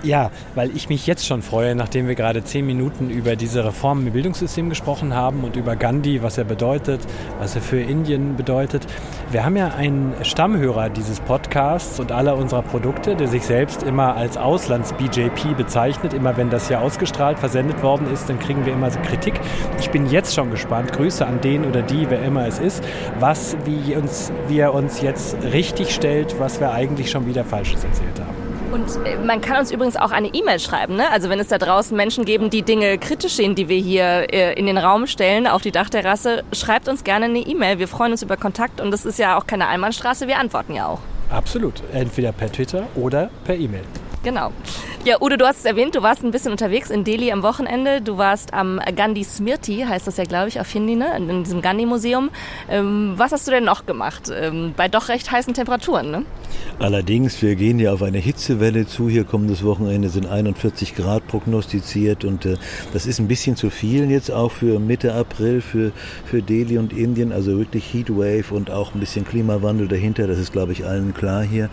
Ja, 0.03 0.31
weil 0.55 0.75
ich 0.75 0.89
mich 0.89 1.07
jetzt 1.07 1.27
schon 1.27 1.43
freue, 1.43 1.75
nachdem 1.75 2.09
wir 2.09 2.15
gerade 2.15 2.43
zehn 2.43 2.65
Minuten 2.65 3.11
über 3.11 3.37
diese 3.37 3.67
Reformen 3.67 4.07
im 4.07 4.15
Bildungssystem 4.15 4.71
gesprochen 4.71 5.15
haben 5.15 5.45
und 5.45 5.57
über 5.57 5.77
Gandhi, 5.77 6.23
was 6.23 6.39
er 6.39 6.45
bedeutet, 6.45 7.03
was 7.39 7.55
er 7.55 7.61
für 7.61 7.81
Indien 7.81 8.37
bedeutet. 8.37 8.87
Wir 9.31 9.45
haben 9.45 9.57
ja 9.57 9.69
einen 9.69 10.15
Stammhörer 10.23 10.89
dieses 10.89 11.21
Podcasts 11.21 12.01
und 12.01 12.13
aller 12.13 12.37
unserer 12.39 12.63
Produkte, 12.63 13.15
der 13.15 13.29
sich 13.29 13.43
selbst 13.43 13.83
immer 13.83 14.17
als 14.17 14.39
Auslands-BJP 14.39 15.55
bezeichnet. 15.55 16.15
Immer 16.15 16.37
wenn 16.39 16.49
das 16.49 16.69
hier 16.69 16.81
ausgestrahlt, 16.81 17.39
versendet 17.39 17.83
worden 17.83 18.11
ist, 18.11 18.31
dann 18.31 18.39
kriegen 18.39 18.65
wir 18.65 18.73
immer 18.73 18.91
so 18.91 18.99
Kritik. 19.01 19.35
Ich 19.81 19.91
bin 19.91 20.09
jetzt 20.09 20.35
schon 20.35 20.51
gespannt. 20.51 20.93
Grüße 20.93 21.27
an 21.27 21.43
den 21.43 21.67
oder 21.67 21.83
die, 21.83 22.09
wer 22.09 22.23
immer 22.23 22.47
es 22.47 22.59
ist, 22.59 22.83
was, 23.19 23.55
wie, 23.67 23.95
uns, 23.97 24.33
wie 24.49 24.61
er 24.61 24.73
uns 24.73 25.03
jetzt 25.03 25.37
richtig 25.53 25.95
stellt, 25.95 26.41
was 26.41 26.59
wir 26.59 26.73
eigentlich 26.73 27.11
schon 27.11 27.27
wieder 27.27 27.45
Falsches 27.45 27.85
erzählt 27.85 28.19
haben. 28.19 28.40
Und 28.73 29.05
äh, 29.05 29.17
man 29.17 29.41
kann 29.41 29.59
uns 29.59 29.71
übrigens 29.73 29.97
auch 29.97 30.13
eine 30.13 30.29
E-Mail 30.29 30.61
schreiben. 30.61 30.97
Ne? 30.97 31.11
Also 31.11 31.29
wenn 31.29 31.41
es 31.41 31.49
da 31.49 31.59
draußen 31.59 31.97
Menschen 31.97 32.25
geben, 32.25 32.51
die 32.51 32.63
Dinge 32.63 32.99
kritisch 32.99 33.35
sehen, 33.35 33.55
die 33.55 33.69
wir 33.69 33.79
hier 33.79 34.33
äh, 34.33 34.55
in 34.55 34.67
den 34.67 34.79
Raum 34.79 35.07
stellen, 35.07 35.47
auf 35.47 35.63
die 35.63 35.73
Dachterrasse, 35.73 36.45
schreibt 36.53 36.89
uns 36.89 37.03
gerne 37.03 37.27
eine 37.27 37.41
E-Mail. 37.41 37.79
Wir 37.79 37.89
freuen 37.89 38.13
uns 38.13 38.23
über 38.23 38.37
Kontakt 38.37 38.81
und 38.81 38.91
das 38.91 39.05
ist 39.05 39.19
ja 39.19 39.39
auch 39.39 39.47
keine 39.47 39.67
Einbahnstraße. 39.69 40.29
Wir 40.29 40.39
antworten 40.39 40.75
ja 40.75 40.87
auch. 40.87 41.01
Absolut. 41.31 41.83
Entweder 41.93 42.33
per 42.33 42.51
Twitter 42.51 42.87
oder 42.95 43.31
per 43.45 43.57
E-Mail. 43.57 43.85
Genau. 44.23 44.53
Ja, 45.03 45.17
Udo, 45.19 45.39
du 45.39 45.47
hast 45.47 45.61
es 45.61 45.65
erwähnt, 45.65 45.95
du 45.95 46.03
warst 46.03 46.23
ein 46.23 46.31
bisschen 46.31 46.53
unterwegs 46.53 46.91
in 46.91 47.05
Delhi 47.05 47.33
am 47.33 47.43
Wochenende. 47.43 48.03
Du 48.03 48.19
warst 48.19 48.53
am 48.53 48.79
Gandhi 48.95 49.25
Smriti, 49.25 49.87
heißt 49.89 50.07
das 50.07 50.19
ja, 50.19 50.25
glaube 50.25 50.49
ich, 50.49 50.61
auf 50.61 50.71
Hindi, 50.71 50.95
ne? 50.95 51.17
in 51.17 51.43
diesem 51.43 51.63
Gandhi-Museum. 51.63 52.29
Ähm, 52.69 53.15
was 53.17 53.33
hast 53.33 53.47
du 53.47 53.51
denn 53.51 53.65
noch 53.65 53.87
gemacht? 53.87 54.31
Ähm, 54.31 54.75
bei 54.77 54.89
doch 54.89 55.09
recht 55.09 55.31
heißen 55.31 55.55
Temperaturen, 55.55 56.11
ne? 56.11 56.27
Allerdings, 56.79 57.41
wir 57.41 57.55
gehen 57.55 57.79
ja 57.79 57.95
auf 57.95 58.03
eine 58.03 58.19
Hitzewelle 58.19 58.87
zu. 58.87 59.09
Hier 59.09 59.25
kommendes 59.25 59.65
Wochenende 59.65 60.11
sind 60.11 60.27
41 60.27 60.95
Grad 60.95 61.27
prognostiziert 61.29 62.27
und 62.27 62.45
äh, 62.45 62.57
das 62.93 63.07
ist 63.07 63.21
ein 63.21 63.29
bisschen 63.29 63.57
zu 63.57 63.71
viel 63.71 64.11
jetzt 64.11 64.31
auch 64.31 64.53
für 64.53 64.79
Mitte 64.79 65.15
April 65.15 65.63
für, 65.63 65.93
für 66.27 66.43
Delhi 66.43 66.77
und 66.77 66.93
Indien. 66.93 67.33
Also 67.33 67.57
wirklich 67.57 67.95
Heatwave 67.95 68.53
und 68.53 68.71
auch 68.71 68.95
ein 68.95 69.01
bisschen 69.01 69.25
Klimawandel 69.25 69.89
dahinter. 69.89 70.27
Das 70.27 70.39
ist, 70.39 70.53
glaube 70.53 70.73
ich, 70.73 70.85
allen 70.85 71.15
klar 71.15 71.43
hier. 71.43 71.71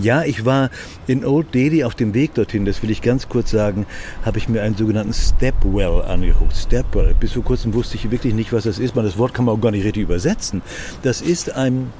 Ja, 0.00 0.24
ich 0.24 0.46
war 0.46 0.70
in 1.06 1.26
Old 1.26 1.52
Delhi 1.52 1.84
auf 1.84 1.94
dem 1.94 2.14
Weg 2.14 2.32
dorthin 2.32 2.69
das 2.70 2.82
will 2.82 2.90
ich 2.90 3.02
ganz 3.02 3.28
kurz 3.28 3.50
sagen, 3.50 3.86
habe 4.24 4.38
ich 4.38 4.48
mir 4.48 4.62
einen 4.62 4.76
sogenannten 4.76 5.12
Stepwell 5.12 6.02
angeguckt. 6.02 6.56
Stepwell, 6.56 7.14
bis 7.18 7.32
vor 7.32 7.44
kurzem 7.44 7.74
wusste 7.74 7.96
ich 7.96 8.10
wirklich 8.10 8.34
nicht, 8.34 8.52
was 8.52 8.64
das 8.64 8.78
ist. 8.78 8.94
Man, 8.96 9.04
das 9.04 9.18
Wort 9.18 9.34
kann 9.34 9.44
man 9.44 9.56
auch 9.56 9.60
gar 9.60 9.72
nicht 9.72 9.84
richtig 9.84 10.04
übersetzen. 10.04 10.62
Das 11.02 11.20
ist 11.20 11.54
ein 11.54 11.92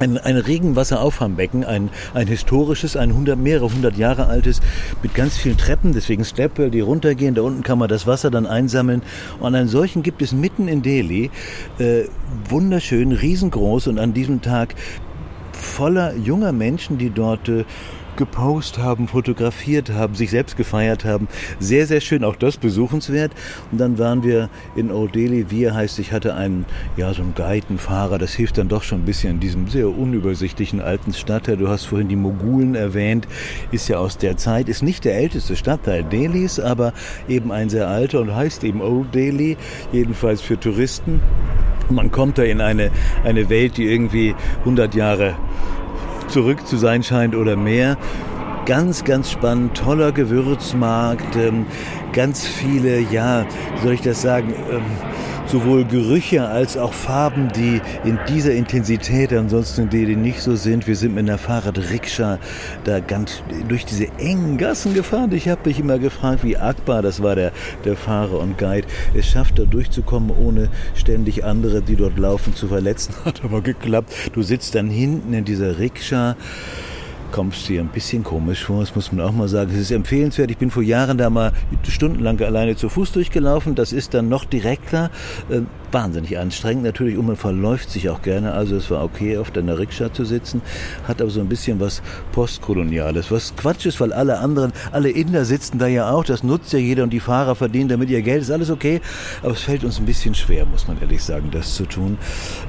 ein, 0.00 0.16
ein 0.16 0.36
Regenwasserauffangbecken, 0.36 1.64
ein, 1.64 1.90
ein 2.14 2.26
historisches, 2.26 2.96
ein 2.96 3.14
hundert, 3.14 3.38
mehrere 3.38 3.70
hundert 3.70 3.98
Jahre 3.98 4.26
altes, 4.26 4.60
mit 5.02 5.14
ganz 5.14 5.36
vielen 5.36 5.58
Treppen, 5.58 5.92
deswegen 5.92 6.24
Stepwell, 6.24 6.70
die 6.70 6.80
runtergehen. 6.80 7.34
Da 7.34 7.42
unten 7.42 7.62
kann 7.62 7.78
man 7.78 7.88
das 7.88 8.06
Wasser 8.06 8.30
dann 8.30 8.46
einsammeln. 8.46 9.02
Und 9.40 9.54
einen 9.54 9.68
solchen 9.68 10.02
gibt 10.02 10.22
es 10.22 10.32
mitten 10.32 10.68
in 10.68 10.80
Delhi, 10.80 11.30
äh, 11.78 12.04
wunderschön, 12.48 13.12
riesengroß 13.12 13.88
und 13.88 13.98
an 13.98 14.14
diesem 14.14 14.40
Tag 14.40 14.74
voller 15.52 16.14
junger 16.16 16.52
Menschen, 16.52 16.96
die 16.96 17.10
dort 17.10 17.48
äh, 17.48 17.64
gepostet 18.20 18.84
haben, 18.84 19.08
fotografiert 19.08 19.90
haben, 19.90 20.14
sich 20.14 20.30
selbst 20.30 20.56
gefeiert 20.58 21.06
haben. 21.06 21.26
Sehr, 21.58 21.86
sehr 21.86 22.02
schön, 22.02 22.22
auch 22.22 22.36
das 22.36 22.58
besuchenswert. 22.58 23.32
Und 23.72 23.80
dann 23.80 23.98
waren 23.98 24.22
wir 24.22 24.50
in 24.76 24.92
Old 24.92 25.14
Delhi. 25.14 25.46
Wir 25.48 25.74
heißt, 25.74 25.98
ich 25.98 26.12
hatte 26.12 26.34
einen, 26.34 26.66
ja, 26.98 27.12
so 27.14 27.22
einen 27.22 27.34
Guidenfahrer. 27.34 28.18
Das 28.18 28.34
hilft 28.34 28.58
dann 28.58 28.68
doch 28.68 28.82
schon 28.82 29.00
ein 29.00 29.04
bisschen 29.06 29.32
in 29.32 29.40
diesem 29.40 29.68
sehr 29.68 29.88
unübersichtlichen 29.88 30.82
alten 30.82 31.14
Stadtteil. 31.14 31.56
Du 31.56 31.68
hast 31.68 31.86
vorhin 31.86 32.08
die 32.08 32.16
Mogulen 32.16 32.74
erwähnt. 32.74 33.26
Ist 33.72 33.88
ja 33.88 33.96
aus 33.96 34.18
der 34.18 34.36
Zeit, 34.36 34.68
ist 34.68 34.82
nicht 34.82 35.06
der 35.06 35.16
älteste 35.16 35.56
Stadtteil 35.56 36.04
Delhis, 36.04 36.60
aber 36.60 36.92
eben 37.26 37.50
ein 37.50 37.70
sehr 37.70 37.88
alter 37.88 38.20
und 38.20 38.36
heißt 38.36 38.64
eben 38.64 38.82
Old 38.82 39.14
Delhi. 39.14 39.56
Jedenfalls 39.92 40.42
für 40.42 40.60
Touristen. 40.60 41.22
Man 41.88 42.10
kommt 42.12 42.36
da 42.36 42.42
in 42.42 42.60
eine, 42.60 42.90
eine 43.24 43.48
Welt, 43.48 43.78
die 43.78 43.86
irgendwie 43.90 44.34
100 44.60 44.94
Jahre 44.94 45.36
zurück 46.30 46.66
zu 46.66 46.76
sein 46.76 47.02
scheint 47.02 47.34
oder 47.34 47.56
mehr. 47.56 47.96
Ganz, 48.66 49.04
ganz 49.04 49.30
spannend, 49.30 49.76
toller 49.76 50.12
Gewürzmarkt, 50.12 51.36
ähm, 51.36 51.66
ganz 52.12 52.46
viele, 52.46 53.00
ja, 53.00 53.46
soll 53.82 53.94
ich 53.94 54.02
das 54.02 54.22
sagen, 54.22 54.54
ähm, 54.70 54.82
sowohl 55.50 55.84
Gerüche 55.84 56.46
als 56.46 56.76
auch 56.76 56.92
Farben, 56.92 57.48
die 57.56 57.80
in 58.04 58.20
dieser 58.28 58.52
Intensität 58.52 59.32
ansonsten 59.32 59.90
Delhi 59.90 60.14
nicht 60.14 60.40
so 60.40 60.54
sind. 60.54 60.86
Wir 60.86 60.94
sind 60.94 61.16
mit 61.16 61.28
einer 61.28 61.38
Fahrradrikscha 61.38 62.38
da 62.84 63.00
ganz 63.00 63.42
durch 63.68 63.84
diese 63.84 64.06
engen 64.18 64.58
Gassen 64.58 64.94
gefahren. 64.94 65.32
Ich 65.32 65.48
habe 65.48 65.62
mich 65.64 65.80
immer 65.80 65.98
gefragt, 65.98 66.44
wie 66.44 66.56
Akbar, 66.56 67.02
das 67.02 67.20
war 67.20 67.34
der, 67.34 67.50
der 67.84 67.96
Fahrer 67.96 68.38
und 68.38 68.58
Guide, 68.58 68.86
es 69.12 69.26
schafft, 69.26 69.58
da 69.58 69.64
durchzukommen, 69.64 70.30
ohne 70.30 70.68
ständig 70.94 71.44
andere, 71.44 71.82
die 71.82 71.96
dort 71.96 72.16
laufen, 72.16 72.54
zu 72.54 72.68
verletzen. 72.68 73.14
Hat 73.24 73.42
aber 73.42 73.60
geklappt. 73.60 74.12
Du 74.32 74.42
sitzt 74.42 74.76
dann 74.76 74.88
hinten 74.88 75.32
in 75.32 75.44
dieser 75.44 75.80
Rikscha 75.80 76.36
kommst 77.30 77.68
dir 77.68 77.80
ein 77.80 77.88
bisschen 77.88 78.24
komisch 78.24 78.64
vor, 78.64 78.80
das 78.80 78.94
muss 78.94 79.12
man 79.12 79.24
auch 79.24 79.32
mal 79.32 79.48
sagen. 79.48 79.70
Es 79.72 79.80
ist 79.80 79.90
empfehlenswert. 79.90 80.50
Ich 80.50 80.58
bin 80.58 80.70
vor 80.70 80.82
Jahren 80.82 81.18
da 81.18 81.30
mal 81.30 81.52
stundenlang 81.88 82.40
alleine 82.40 82.76
zu 82.76 82.88
Fuß 82.88 83.12
durchgelaufen. 83.12 83.74
Das 83.74 83.92
ist 83.92 84.14
dann 84.14 84.28
noch 84.28 84.44
direkter. 84.44 85.10
Äh, 85.48 85.62
wahnsinnig 85.92 86.38
anstrengend 86.38 86.84
natürlich 86.84 87.16
und 87.16 87.26
man 87.26 87.36
verläuft 87.36 87.90
sich 87.90 88.08
auch 88.08 88.22
gerne. 88.22 88.52
Also 88.52 88.76
es 88.76 88.90
war 88.90 89.02
okay, 89.04 89.38
auf 89.38 89.50
der 89.50 89.66
Rikscha 89.78 90.12
zu 90.12 90.24
sitzen, 90.24 90.62
hat 91.06 91.20
aber 91.20 91.30
so 91.30 91.40
ein 91.40 91.48
bisschen 91.48 91.80
was 91.80 92.02
Postkoloniales, 92.32 93.30
was 93.30 93.54
Quatsch 93.56 93.86
ist, 93.86 94.00
weil 94.00 94.12
alle 94.12 94.38
anderen, 94.38 94.72
alle 94.92 95.10
Inder 95.10 95.44
sitzen 95.44 95.78
da 95.78 95.86
ja 95.86 96.10
auch, 96.10 96.24
das 96.24 96.42
nutzt 96.42 96.72
ja 96.72 96.78
jeder 96.78 97.02
und 97.02 97.10
die 97.10 97.20
Fahrer 97.20 97.54
verdienen 97.54 97.88
damit 97.88 98.10
ihr 98.10 98.22
Geld, 98.22 98.42
ist 98.42 98.50
alles 98.50 98.70
okay, 98.70 99.00
aber 99.42 99.52
es 99.52 99.60
fällt 99.60 99.84
uns 99.84 99.98
ein 99.98 100.06
bisschen 100.06 100.34
schwer, 100.34 100.66
muss 100.66 100.88
man 100.88 101.00
ehrlich 101.00 101.22
sagen, 101.22 101.50
das 101.50 101.74
zu 101.74 101.86
tun. 101.86 102.18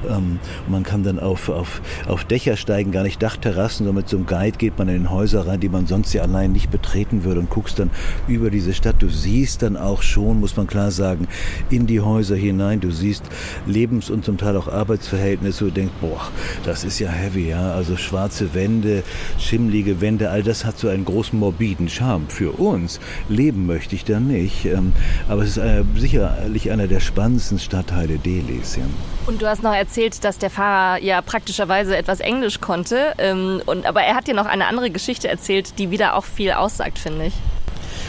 Ähm, 0.10 0.40
man 0.68 0.84
kann 0.84 1.04
dann 1.04 1.20
auf, 1.20 1.50
auf, 1.50 1.82
auf 2.08 2.24
Dächer 2.26 2.58
steigen, 2.58 2.92
gar 2.92 3.04
nicht 3.04 3.22
Dachterrassen, 3.22 3.86
sondern 3.86 3.96
mit 3.96 4.10
so 4.10 4.18
einem 4.18 4.26
Guide 4.26 4.51
geht 4.60 4.78
man 4.78 4.90
in 4.90 5.10
Häuser 5.10 5.48
rein, 5.48 5.60
die 5.60 5.70
man 5.70 5.88
sonst 5.88 6.14
ja 6.14 6.24
allein 6.24 6.52
nicht 6.52 6.72
betreten 6.72 7.24
würde 7.24 7.40
und 7.40 7.50
guckst 7.50 7.80
dann 7.80 7.92
über 8.28 8.50
diese 8.50 8.74
Stadt. 8.74 8.96
Du 9.00 9.10
siehst 9.10 9.62
dann 9.62 9.78
auch 9.78 10.02
schon, 10.02 10.40
muss 10.40 10.58
man 10.58 10.68
klar 10.68 10.92
sagen, 10.92 11.28
in 11.70 11.88
die 11.88 12.02
Häuser 12.02 12.36
hinein, 12.36 12.80
du 12.80 12.92
siehst 12.92 13.24
Lebens- 13.66 14.10
und 14.10 14.26
zum 14.26 14.38
Teil 14.38 14.58
auch 14.58 14.68
Arbeitsverhältnisse 14.68 15.66
und 15.66 15.78
denkst, 15.78 15.94
boah, 16.02 16.22
das 16.66 16.84
ist 16.84 17.00
ja 17.00 17.10
heavy, 17.10 17.50
ja. 17.50 17.74
Also 17.74 17.98
schwarze 17.98 18.54
Wände, 18.54 19.04
schimmlige 19.38 20.02
Wände, 20.02 20.30
all 20.30 20.44
das 20.44 20.66
hat 20.66 20.78
so 20.78 20.88
einen 20.88 21.06
großen 21.06 21.38
morbiden 21.38 21.90
Charme 21.90 22.28
für 22.28 22.52
uns. 22.52 23.00
Leben 23.30 23.66
möchte 23.66 23.96
ich 23.96 24.06
da 24.06 24.20
nicht. 24.20 24.66
Ähm, 24.66 24.94
aber 25.28 25.44
es 25.44 25.52
ist 25.52 25.58
äh, 25.58 25.84
sicherlich 25.96 26.72
einer 26.72 26.88
der 26.88 27.00
spannendsten 27.00 27.60
Stadtteile 27.60 28.18
Delis. 28.18 28.76
Ja. 28.76 28.84
Und 29.28 29.42
du 29.42 29.48
hast 29.48 29.64
noch 29.64 29.74
erzählt, 29.74 30.24
dass 30.24 30.38
der 30.38 30.50
Fahrer 30.50 31.02
ja 31.02 31.22
praktischerweise 31.22 31.96
etwas 31.96 32.20
Englisch 32.20 32.60
konnte. 32.60 33.14
Ähm, 33.18 33.62
und, 33.66 33.86
aber 33.86 34.02
er 34.02 34.16
hat 34.16 34.28
dir 34.28 34.34
noch 34.42 34.50
eine 34.50 34.68
andere 34.68 34.90
Geschichte 34.90 35.28
erzählt, 35.28 35.78
die 35.78 35.92
wieder 35.92 36.16
auch 36.16 36.26
viel 36.26 36.52
aussagt, 36.52 37.00
finde 37.00 37.28
ich. 37.28 37.34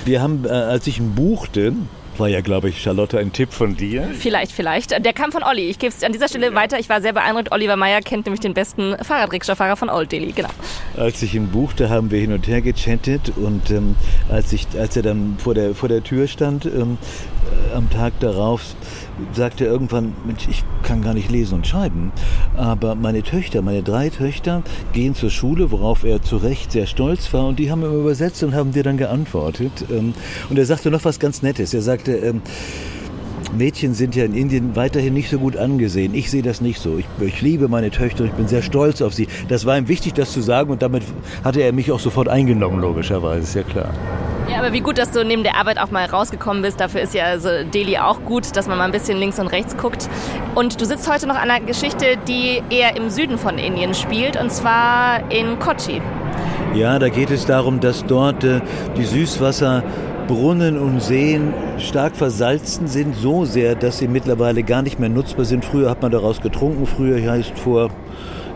Wir 0.04 0.22
haben, 0.22 0.44
äh, 0.44 0.48
als 0.48 0.86
ich 0.86 0.98
ihn 0.98 1.14
buchte, 1.14 1.74
war 2.18 2.28
ja, 2.28 2.40
glaube 2.40 2.68
ich, 2.68 2.82
Charlotte, 2.82 3.18
ein 3.18 3.32
Tipp 3.32 3.52
von 3.52 3.76
dir. 3.76 4.08
Vielleicht, 4.18 4.52
vielleicht. 4.52 5.04
Der 5.04 5.12
kam 5.12 5.32
von 5.32 5.42
Olli. 5.42 5.68
Ich 5.68 5.78
gebe 5.78 5.92
es 5.92 6.02
an 6.02 6.12
dieser 6.12 6.28
Stelle 6.28 6.48
ja. 6.48 6.54
weiter. 6.54 6.78
Ich 6.78 6.88
war 6.88 7.00
sehr 7.00 7.12
beeindruckt. 7.12 7.52
Oliver 7.52 7.76
Meyer 7.76 8.00
kennt 8.00 8.26
nämlich 8.26 8.40
den 8.40 8.54
besten 8.54 8.96
Fahrradrikscha-Fahrer 9.02 9.76
von 9.76 9.88
Old 9.88 10.12
Delhi. 10.12 10.32
Genau. 10.32 10.50
Als 10.96 11.22
ich 11.22 11.34
ihn 11.34 11.48
buchte, 11.48 11.88
haben 11.88 12.10
wir 12.10 12.20
hin 12.20 12.32
und 12.32 12.46
her 12.46 12.60
gechattet 12.60 13.32
und 13.36 13.70
ähm, 13.70 13.96
als, 14.28 14.52
ich, 14.52 14.66
als 14.78 14.96
er 14.96 15.02
dann 15.02 15.36
vor 15.38 15.54
der, 15.54 15.74
vor 15.74 15.88
der 15.88 16.02
Tür 16.02 16.26
stand, 16.26 16.66
ähm, 16.66 16.98
äh, 17.41 17.41
am 17.74 17.90
Tag 17.90 18.18
darauf, 18.20 18.62
sagte 19.32 19.64
er 19.64 19.72
irgendwann, 19.72 20.14
Mensch, 20.24 20.46
ich 20.48 20.64
kann 20.82 21.02
gar 21.02 21.14
nicht 21.14 21.30
lesen 21.30 21.54
und 21.54 21.66
schreiben, 21.66 22.12
aber 22.56 22.94
meine 22.94 23.22
Töchter, 23.22 23.62
meine 23.62 23.82
drei 23.82 24.10
Töchter 24.10 24.62
gehen 24.92 25.14
zur 25.14 25.30
Schule, 25.30 25.70
worauf 25.70 26.04
er 26.04 26.22
zu 26.22 26.36
Recht 26.36 26.72
sehr 26.72 26.86
stolz 26.86 27.32
war 27.32 27.46
und 27.46 27.58
die 27.58 27.70
haben 27.70 27.82
ihm 27.82 28.00
übersetzt 28.00 28.42
und 28.42 28.54
haben 28.54 28.72
dir 28.72 28.82
dann 28.82 28.96
geantwortet. 28.96 29.72
Ähm, 29.90 30.14
und 30.50 30.58
er 30.58 30.66
sagte 30.66 30.90
noch 30.90 31.04
was 31.04 31.18
ganz 31.18 31.42
Nettes. 31.42 31.74
Er 31.74 31.82
sagte, 31.82 32.12
ähm, 32.12 32.42
Mädchen 33.56 33.94
sind 33.94 34.16
ja 34.16 34.24
in 34.24 34.34
Indien 34.34 34.76
weiterhin 34.76 35.12
nicht 35.12 35.28
so 35.28 35.38
gut 35.38 35.56
angesehen. 35.56 36.14
Ich 36.14 36.30
sehe 36.30 36.42
das 36.42 36.60
nicht 36.60 36.80
so. 36.80 36.98
Ich, 36.98 37.06
ich, 37.20 37.42
liebe 37.42 37.68
meine 37.68 37.90
Töchter, 37.90 38.24
ich 38.24 38.32
bin 38.32 38.48
sehr 38.48 38.62
stolz 38.62 39.02
auf 39.02 39.12
sie. 39.12 39.28
Das 39.48 39.66
war 39.66 39.76
ihm 39.76 39.88
wichtig, 39.88 40.14
das 40.14 40.32
zu 40.32 40.40
sagen 40.40 40.70
und 40.70 40.82
damit 40.82 41.02
hatte 41.44 41.60
er 41.60 41.72
mich 41.72 41.92
auch 41.92 42.00
sofort 42.00 42.28
eingenommen, 42.28 42.80
logischerweise, 42.80 43.42
ist 43.42 43.54
ja 43.54 43.62
klar. 43.62 43.92
Ja, 44.52 44.58
aber 44.58 44.74
wie 44.74 44.80
gut, 44.80 44.98
dass 44.98 45.10
du 45.10 45.24
neben 45.24 45.44
der 45.44 45.56
Arbeit 45.56 45.80
auch 45.80 45.90
mal 45.90 46.04
rausgekommen 46.04 46.60
bist. 46.60 46.78
Dafür 46.78 47.00
ist 47.00 47.14
ja 47.14 47.24
also 47.24 47.48
Delhi 47.72 47.96
auch 47.96 48.20
gut, 48.26 48.54
dass 48.54 48.66
man 48.68 48.76
mal 48.76 48.84
ein 48.84 48.92
bisschen 48.92 49.18
links 49.18 49.38
und 49.38 49.46
rechts 49.46 49.78
guckt. 49.78 50.10
Und 50.54 50.78
du 50.78 50.84
sitzt 50.84 51.10
heute 51.10 51.26
noch 51.26 51.36
an 51.36 51.50
einer 51.50 51.64
Geschichte, 51.64 52.18
die 52.28 52.62
eher 52.68 52.94
im 52.94 53.08
Süden 53.08 53.38
von 53.38 53.56
Indien 53.56 53.94
spielt, 53.94 54.38
und 54.38 54.52
zwar 54.52 55.30
in 55.32 55.58
Kochi. 55.58 56.02
Ja, 56.74 56.98
da 56.98 57.08
geht 57.08 57.30
es 57.30 57.46
darum, 57.46 57.80
dass 57.80 58.04
dort 58.04 58.44
äh, 58.44 58.60
die 58.94 59.04
Süßwasserbrunnen 59.04 60.78
und 60.78 61.00
Seen 61.00 61.54
stark 61.78 62.14
versalzen 62.14 62.88
sind, 62.88 63.16
so 63.16 63.46
sehr, 63.46 63.74
dass 63.74 63.98
sie 63.98 64.08
mittlerweile 64.08 64.64
gar 64.64 64.82
nicht 64.82 64.98
mehr 64.98 65.08
nutzbar 65.08 65.46
sind. 65.46 65.64
Früher 65.64 65.88
hat 65.88 66.02
man 66.02 66.12
daraus 66.12 66.42
getrunken, 66.42 66.84
früher 66.84 67.30
heißt 67.30 67.58
vor 67.58 67.88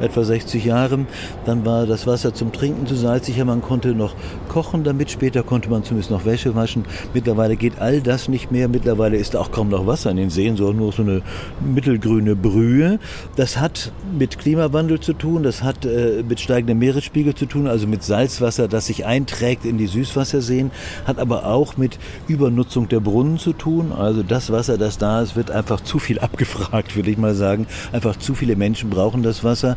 etwa 0.01 0.25
60 0.25 0.65
Jahren. 0.65 1.07
Dann 1.45 1.65
war 1.65 1.87
das 1.87 2.07
Wasser 2.07 2.35
zum 2.35 2.53
Trinken 2.53 2.87
zu 2.87 2.95
salzig, 2.95 3.43
man 3.45 3.63
konnte 3.63 3.95
noch 3.95 4.15
kochen 4.49 4.85
damit, 4.85 5.11
später 5.11 5.43
konnte 5.43 5.71
man 5.71 5.85
zumindest 5.85 6.11
noch 6.11 6.25
Wäsche 6.25 6.55
waschen. 6.55 6.85
Mittlerweile 7.15 7.57
geht 7.57 7.79
all 7.79 8.01
das 8.01 8.29
nicht 8.29 8.51
mehr. 8.51 8.69
Mittlerweile 8.69 9.17
ist 9.17 9.37
auch 9.37 9.51
kaum 9.51 9.69
noch 9.69 9.87
Wasser 9.87 10.11
in 10.11 10.17
den 10.17 10.31
Seen, 10.31 10.57
sondern 10.57 10.79
nur 10.79 10.93
so 10.93 11.03
eine 11.03 11.23
mittelgrüne 11.61 12.37
Brühe. 12.37 12.99
Das 13.37 13.59
hat 13.59 13.93
mit 14.19 14.39
Klimawandel 14.39 15.01
zu 15.01 15.13
tun, 15.13 15.43
das 15.43 15.63
hat 15.63 15.85
äh, 15.85 16.25
mit 16.29 16.41
steigendem 16.41 16.79
Meeresspiegel 16.79 17.35
zu 17.35 17.47
tun, 17.47 17.67
also 17.67 17.87
mit 17.87 18.03
Salzwasser, 18.03 18.69
das 18.69 18.87
sich 18.87 19.07
einträgt 19.07 19.65
in 19.65 19.79
die 19.79 19.87
Süßwasserseen, 19.87 20.71
hat 21.05 21.19
aber 21.19 21.47
auch 21.47 21.77
mit 21.77 21.99
Übernutzung 22.29 22.89
der 22.89 23.01
Brunnen 23.01 23.39
zu 23.39 23.53
tun. 23.53 23.93
Also 23.93 24.23
das 24.23 24.51
Wasser, 24.51 24.79
das 24.79 24.99
da 24.99 25.23
ist, 25.23 25.37
wird 25.37 25.51
einfach 25.51 25.81
zu 25.81 25.99
viel 25.99 26.19
abgefragt, 26.27 26.97
würde 26.97 27.11
ich 27.11 27.19
mal 27.19 27.35
sagen. 27.35 27.67
Einfach 27.93 28.17
zu 28.17 28.35
viele 28.35 28.57
Menschen 28.57 28.91
brauchen 28.91 29.23
das 29.23 29.45
Wasser. 29.45 29.77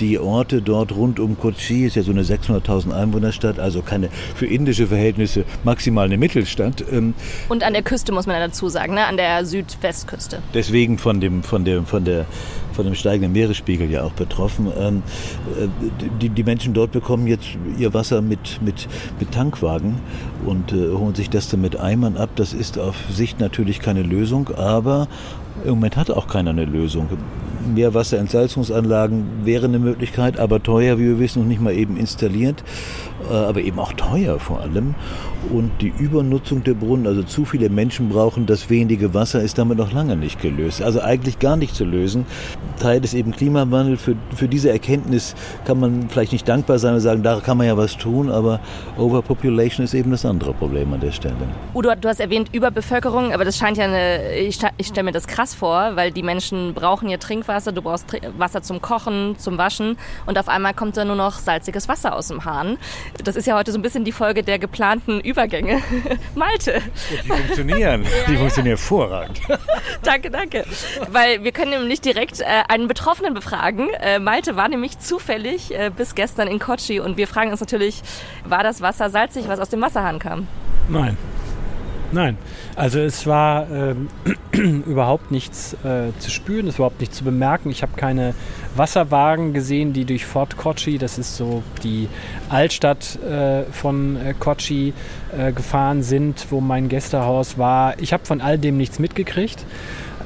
Die 0.00 0.18
Orte 0.18 0.62
dort 0.62 0.92
rund 0.92 1.20
um 1.20 1.38
Kochi 1.38 1.86
ist 1.86 1.96
ja 1.96 2.02
so 2.02 2.12
eine 2.12 2.22
600.000 2.22 2.92
Einwohnerstadt, 2.92 3.58
also 3.58 3.82
keine 3.82 4.08
für 4.34 4.46
indische 4.46 4.86
Verhältnisse 4.86 5.44
maximal 5.64 6.06
eine 6.06 6.16
Mittelstadt. 6.16 6.84
Ähm, 6.90 7.14
Und 7.48 7.62
an 7.62 7.72
der 7.72 7.82
Küste 7.82 8.12
muss 8.12 8.26
man 8.26 8.36
ja 8.36 8.46
dazu 8.46 8.68
sagen, 8.68 8.94
ne? 8.94 9.06
an 9.06 9.16
der 9.16 9.44
Südwestküste. 9.44 10.42
Deswegen 10.54 10.98
von 10.98 11.20
dem, 11.20 11.42
von 11.42 11.64
dem, 11.64 11.86
von 11.86 12.04
der 12.04 12.26
von 12.78 12.84
dem 12.84 12.94
steigenden 12.94 13.32
Meeresspiegel 13.32 13.90
ja 13.90 14.04
auch 14.04 14.12
betroffen. 14.12 14.72
Ähm, 14.78 15.02
äh, 15.60 15.66
die, 16.22 16.28
die 16.28 16.44
Menschen 16.44 16.74
dort 16.74 16.92
bekommen 16.92 17.26
jetzt 17.26 17.48
ihr 17.76 17.92
Wasser 17.92 18.22
mit, 18.22 18.62
mit, 18.62 18.86
mit 19.18 19.32
Tankwagen 19.32 19.96
und 20.46 20.72
äh, 20.72 20.92
holen 20.92 21.16
sich 21.16 21.28
das 21.28 21.48
dann 21.48 21.60
mit 21.60 21.74
Eimern 21.80 22.16
ab. 22.16 22.30
Das 22.36 22.52
ist 22.52 22.78
auf 22.78 22.94
Sicht 23.10 23.40
natürlich 23.40 23.80
keine 23.80 24.02
Lösung, 24.02 24.50
aber 24.54 25.08
im 25.64 25.70
Moment 25.70 25.96
hat 25.96 26.08
auch 26.12 26.28
keiner 26.28 26.50
eine 26.50 26.66
Lösung. 26.66 27.08
Meerwasserentsalzungsanlagen 27.74 29.44
wäre 29.44 29.66
eine 29.66 29.78
Möglichkeit, 29.78 30.38
aber 30.38 30.62
teuer, 30.62 30.98
wie 30.98 31.04
wir 31.04 31.18
wissen, 31.18 31.42
und 31.42 31.48
nicht 31.48 31.60
mal 31.60 31.74
eben 31.74 31.96
installiert, 31.96 32.62
äh, 33.30 33.34
aber 33.34 33.60
eben 33.60 33.78
auch 33.78 33.92
teuer 33.92 34.38
vor 34.38 34.60
allem. 34.60 34.94
Und 35.52 35.70
die 35.80 35.92
Übernutzung 35.98 36.64
der 36.64 36.74
Brunnen, 36.74 37.06
also 37.06 37.22
zu 37.22 37.44
viele 37.44 37.70
Menschen 37.70 38.08
brauchen 38.08 38.46
das 38.46 38.70
wenige 38.70 39.14
Wasser, 39.14 39.40
ist 39.40 39.58
damit 39.58 39.78
noch 39.78 39.92
lange 39.92 40.16
nicht 40.16 40.40
gelöst. 40.40 40.82
Also 40.82 41.00
eigentlich 41.00 41.38
gar 41.38 41.56
nicht 41.56 41.74
zu 41.74 41.84
lösen. 41.84 42.26
Teil 42.80 43.00
des 43.00 43.14
eben 43.14 43.32
Klimawandel. 43.32 43.96
Für, 43.96 44.16
für 44.34 44.48
diese 44.48 44.70
Erkenntnis 44.70 45.34
kann 45.64 45.80
man 45.80 46.08
vielleicht 46.08 46.32
nicht 46.32 46.48
dankbar 46.48 46.78
sein 46.78 46.94
und 46.94 47.00
sagen, 47.00 47.22
da 47.22 47.40
kann 47.40 47.56
man 47.56 47.66
ja 47.66 47.76
was 47.76 47.96
tun, 47.96 48.30
aber 48.30 48.60
Overpopulation 48.96 49.84
ist 49.84 49.94
eben 49.94 50.10
das 50.10 50.24
andere 50.24 50.52
Problem 50.52 50.92
an 50.92 51.00
der 51.00 51.12
Stelle. 51.12 51.36
Udo, 51.74 51.90
du 52.00 52.08
hast 52.08 52.20
erwähnt 52.20 52.50
Überbevölkerung, 52.52 53.32
aber 53.32 53.44
das 53.44 53.56
scheint 53.56 53.76
ja 53.76 53.84
eine, 53.84 54.36
ich, 54.36 54.58
ich 54.76 54.86
stelle 54.88 55.04
mir 55.04 55.12
das 55.12 55.26
krass 55.26 55.54
vor, 55.54 55.92
weil 55.94 56.10
die 56.12 56.22
Menschen 56.22 56.74
brauchen 56.74 57.08
ja 57.08 57.16
Trinkwasser, 57.16 57.47
du 57.48 57.82
brauchst 57.82 58.16
Wasser 58.36 58.62
zum 58.62 58.80
Kochen, 58.80 59.36
zum 59.38 59.58
Waschen 59.58 59.98
und 60.26 60.38
auf 60.38 60.48
einmal 60.48 60.74
kommt 60.74 60.96
da 60.96 61.04
nur 61.04 61.16
noch 61.16 61.38
salziges 61.38 61.88
Wasser 61.88 62.14
aus 62.14 62.28
dem 62.28 62.44
Hahn. 62.44 62.78
Das 63.24 63.36
ist 63.36 63.46
ja 63.46 63.56
heute 63.56 63.72
so 63.72 63.78
ein 63.78 63.82
bisschen 63.82 64.04
die 64.04 64.12
Folge 64.12 64.42
der 64.42 64.58
geplanten 64.58 65.20
Übergänge. 65.20 65.80
Malte. 66.34 66.82
Die 67.10 67.28
funktionieren. 67.28 68.04
Die 68.28 68.36
funktionieren 68.36 68.76
hervorragend. 68.76 69.40
danke, 70.02 70.30
danke. 70.30 70.64
Weil 71.10 71.42
wir 71.42 71.52
können 71.52 71.70
nämlich 71.70 72.00
direkt 72.00 72.40
äh, 72.40 72.44
einen 72.68 72.86
Betroffenen 72.88 73.34
befragen. 73.34 73.88
Äh, 74.00 74.18
Malte 74.18 74.56
war 74.56 74.68
nämlich 74.68 74.98
zufällig 74.98 75.74
äh, 75.74 75.90
bis 75.94 76.14
gestern 76.14 76.48
in 76.48 76.58
Kochi 76.58 77.00
und 77.00 77.16
wir 77.16 77.26
fragen 77.26 77.50
uns 77.50 77.60
natürlich, 77.60 78.02
war 78.44 78.62
das 78.62 78.80
Wasser 78.80 79.10
salzig, 79.10 79.48
was 79.48 79.58
aus 79.58 79.70
dem 79.70 79.80
Wasserhahn 79.80 80.18
kam? 80.18 80.46
Nein. 80.88 81.16
Nein, 82.10 82.38
also 82.74 83.00
es 83.00 83.26
war 83.26 83.70
ähm, 83.70 84.08
überhaupt 84.86 85.30
nichts 85.30 85.74
äh, 85.84 86.18
zu 86.18 86.30
spüren, 86.30 86.66
es 86.66 86.78
war 86.78 86.86
überhaupt 86.86 87.00
nichts 87.00 87.18
zu 87.18 87.24
bemerken. 87.24 87.70
Ich 87.70 87.82
habe 87.82 87.92
keine 87.96 88.34
Wasserwagen 88.74 89.52
gesehen, 89.52 89.92
die 89.92 90.06
durch 90.06 90.24
Fort 90.24 90.56
Kochi, 90.56 90.96
das 90.96 91.18
ist 91.18 91.36
so 91.36 91.62
die 91.84 92.08
Altstadt 92.48 93.18
äh, 93.22 93.64
von 93.64 94.16
äh, 94.16 94.32
Kochi, 94.38 94.94
äh, 95.36 95.52
gefahren 95.52 96.02
sind, 96.02 96.46
wo 96.48 96.60
mein 96.60 96.88
Gästehaus 96.88 97.58
war. 97.58 97.98
Ich 98.00 98.14
habe 98.14 98.24
von 98.24 98.40
all 98.40 98.56
dem 98.56 98.78
nichts 98.78 98.98
mitgekriegt. 98.98 99.66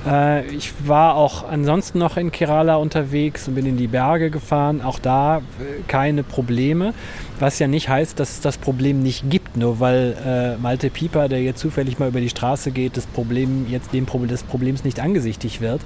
Äh, 0.06 0.46
ich 0.46 0.72
war 0.86 1.14
auch 1.14 1.48
ansonsten 1.48 1.98
noch 1.98 2.16
in 2.16 2.32
Kerala 2.32 2.76
unterwegs 2.76 3.48
und 3.48 3.54
bin 3.54 3.66
in 3.66 3.76
die 3.76 3.86
Berge 3.86 4.30
gefahren. 4.30 4.82
Auch 4.82 4.98
da 4.98 5.38
äh, 5.38 5.40
keine 5.86 6.22
Probleme. 6.22 6.94
Was 7.38 7.58
ja 7.58 7.66
nicht 7.66 7.88
heißt, 7.88 8.20
dass 8.20 8.30
es 8.30 8.40
das 8.40 8.56
Problem 8.56 9.02
nicht 9.02 9.28
gibt, 9.28 9.56
nur 9.56 9.80
weil 9.80 10.16
äh, 10.24 10.56
Malte 10.62 10.90
Pieper, 10.90 11.28
der 11.28 11.42
jetzt 11.42 11.60
zufällig 11.60 11.98
mal 11.98 12.08
über 12.08 12.20
die 12.20 12.28
Straße 12.28 12.70
geht, 12.70 12.96
das 12.96 13.06
Problem 13.06 13.66
jetzt 13.68 13.92
dem 13.92 14.06
Problem 14.06 14.28
des 14.28 14.42
Problems 14.42 14.84
nicht 14.84 15.00
angesichtig 15.00 15.60
wird. 15.60 15.80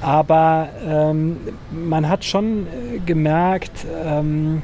Aber 0.00 0.68
ähm, 0.86 1.36
man 1.70 2.08
hat 2.08 2.24
schon 2.24 2.66
äh, 2.66 2.98
gemerkt, 3.04 3.86
ähm, 4.04 4.62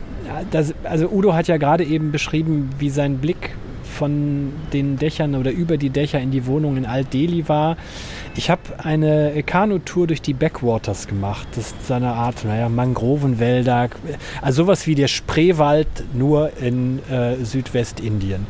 dass, 0.51 0.75
also 0.85 1.09
Udo 1.11 1.35
hat 1.35 1.49
ja 1.49 1.57
gerade 1.57 1.85
eben 1.85 2.13
beschrieben, 2.13 2.71
wie 2.79 2.91
sein 2.91 3.19
Blick 3.19 3.51
von 3.93 4.53
den 4.73 4.97
Dächern 4.97 5.35
oder 5.35 5.51
über 5.51 5.77
die 5.77 5.91
Dächer 5.91 6.21
in 6.21 6.31
die 6.31 6.47
Wohnung 6.47 6.77
in 6.77 6.87
Alt-Delhi 6.87 7.49
war. 7.49 7.77
Ich 8.35 8.51
habe 8.51 8.63
eine 8.79 9.43
Kanutour 9.45 10.07
durch 10.07 10.23
die 10.23 10.33
Backwaters 10.33 11.07
gemacht. 11.07 11.47
Das 11.55 11.69
ist 11.69 11.87
so 11.87 11.95
eine 11.95 12.13
Art, 12.13 12.45
naja, 12.45 12.69
Mangrovenwälder. 12.69 13.91
Also 14.41 14.65
sowas 14.65 14.87
wie 14.87 14.95
der 14.95 15.09
Spreewald, 15.09 15.89
nur 16.15 16.57
in 16.57 17.01
äh, 17.11 17.45
Südwestindien. 17.45 18.47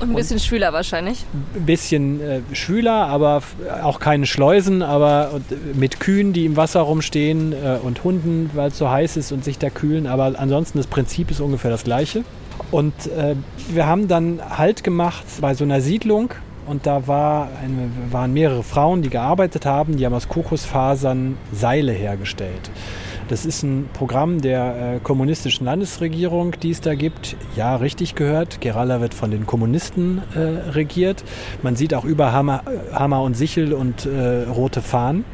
Und 0.00 0.10
ein 0.10 0.14
bisschen 0.16 0.36
und 0.36 0.42
schwüler 0.42 0.72
wahrscheinlich. 0.72 1.24
Ein 1.54 1.66
bisschen 1.66 2.20
äh, 2.20 2.40
schwüler, 2.52 3.06
aber 3.06 3.42
auch 3.82 4.00
keine 4.00 4.26
Schleusen, 4.26 4.82
aber 4.82 5.40
mit 5.74 6.00
Kühen, 6.00 6.32
die 6.32 6.44
im 6.44 6.56
Wasser 6.56 6.80
rumstehen 6.80 7.52
äh, 7.52 7.78
und 7.82 8.04
Hunden, 8.04 8.50
weil 8.54 8.68
es 8.68 8.78
so 8.78 8.90
heiß 8.90 9.16
ist 9.16 9.32
und 9.32 9.44
sich 9.44 9.58
da 9.58 9.70
kühlen. 9.70 10.06
Aber 10.06 10.34
ansonsten 10.38 10.78
das 10.78 10.86
Prinzip 10.86 11.30
ist 11.30 11.40
ungefähr 11.40 11.70
das 11.70 11.84
gleiche. 11.84 12.24
Und 12.70 12.94
äh, 13.06 13.36
wir 13.68 13.86
haben 13.86 14.08
dann 14.08 14.40
Halt 14.56 14.84
gemacht 14.84 15.24
bei 15.40 15.54
so 15.54 15.64
einer 15.64 15.80
Siedlung 15.80 16.30
und 16.66 16.86
da 16.86 17.06
war 17.06 17.48
eine, 17.62 17.90
waren 18.10 18.32
mehrere 18.32 18.62
Frauen, 18.62 19.02
die 19.02 19.10
gearbeitet 19.10 19.66
haben, 19.66 19.96
die 19.96 20.06
haben 20.06 20.14
aus 20.14 20.28
Kokosfasern 20.28 21.36
Seile 21.52 21.92
hergestellt. 21.92 22.70
Das 23.28 23.46
ist 23.46 23.62
ein 23.62 23.88
Programm 23.94 24.42
der 24.42 24.96
äh, 24.96 25.00
kommunistischen 25.00 25.64
Landesregierung, 25.64 26.52
die 26.62 26.70
es 26.70 26.82
da 26.82 26.94
gibt. 26.94 27.36
Ja, 27.56 27.76
richtig 27.76 28.14
gehört. 28.16 28.60
Kerala 28.60 29.00
wird 29.00 29.14
von 29.14 29.30
den 29.30 29.46
Kommunisten 29.46 30.20
äh, 30.34 30.70
regiert. 30.70 31.24
Man 31.62 31.74
sieht 31.74 31.94
auch 31.94 32.04
über 32.04 32.32
Hammer, 32.32 32.62
Hammer 32.92 33.22
und 33.22 33.34
Sichel 33.34 33.72
und 33.72 34.04
äh, 34.04 34.42
rote 34.42 34.82
Fahnen 34.82 35.24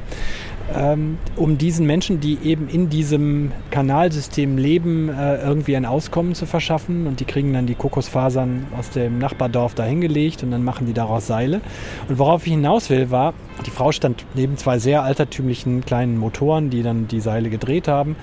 um 1.36 1.58
diesen 1.58 1.86
Menschen, 1.86 2.20
die 2.20 2.38
eben 2.44 2.68
in 2.68 2.88
diesem 2.88 3.50
Kanalsystem 3.70 4.56
leben, 4.56 5.08
äh, 5.08 5.42
irgendwie 5.42 5.76
ein 5.76 5.84
Auskommen 5.84 6.34
zu 6.34 6.46
verschaffen. 6.46 7.06
Und 7.06 7.20
die 7.20 7.24
kriegen 7.24 7.52
dann 7.52 7.66
die 7.66 7.74
Kokosfasern 7.74 8.66
aus 8.78 8.90
dem 8.90 9.18
Nachbardorf 9.18 9.74
da 9.74 9.84
hingelegt 9.84 10.42
und 10.42 10.50
dann 10.50 10.62
machen 10.62 10.86
die 10.86 10.92
daraus 10.92 11.26
Seile. 11.26 11.60
Und 12.08 12.18
worauf 12.18 12.46
ich 12.46 12.52
hinaus 12.52 12.88
will, 12.90 13.10
war, 13.10 13.34
die 13.66 13.70
Frau 13.70 13.90
stand 13.90 14.24
neben 14.34 14.56
zwei 14.56 14.78
sehr 14.78 15.02
altertümlichen 15.02 15.84
kleinen 15.84 16.16
Motoren, 16.16 16.70
die 16.70 16.82
dann 16.82 17.08
die 17.08 17.20
Seile 17.20 17.50
gedreht 17.50 17.88
haben. 17.88 18.16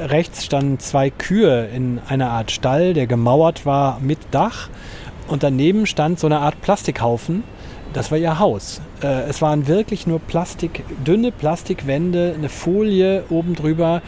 Äh, 0.00 0.06
rechts 0.06 0.44
standen 0.44 0.78
zwei 0.80 1.10
Kühe 1.10 1.66
in 1.66 2.00
einer 2.08 2.30
Art 2.30 2.50
Stall, 2.50 2.94
der 2.94 3.06
gemauert 3.06 3.64
war 3.64 4.00
mit 4.00 4.18
Dach. 4.32 4.68
Und 5.28 5.44
daneben 5.44 5.86
stand 5.86 6.18
so 6.18 6.26
eine 6.26 6.40
Art 6.40 6.60
Plastikhaufen, 6.60 7.44
das 7.92 8.10
war 8.10 8.18
ihr 8.18 8.40
Haus. 8.40 8.80
Äh, 9.02 9.28
es 9.28 9.42
waren 9.42 9.66
wirklich 9.66 10.06
nur 10.06 10.20
Plastik, 10.20 10.84
dünne 11.04 11.32
Plastikwände, 11.32 12.34
eine 12.36 12.48
Folie 12.48 13.24
oben 13.30 13.54
drüber. 13.54 14.02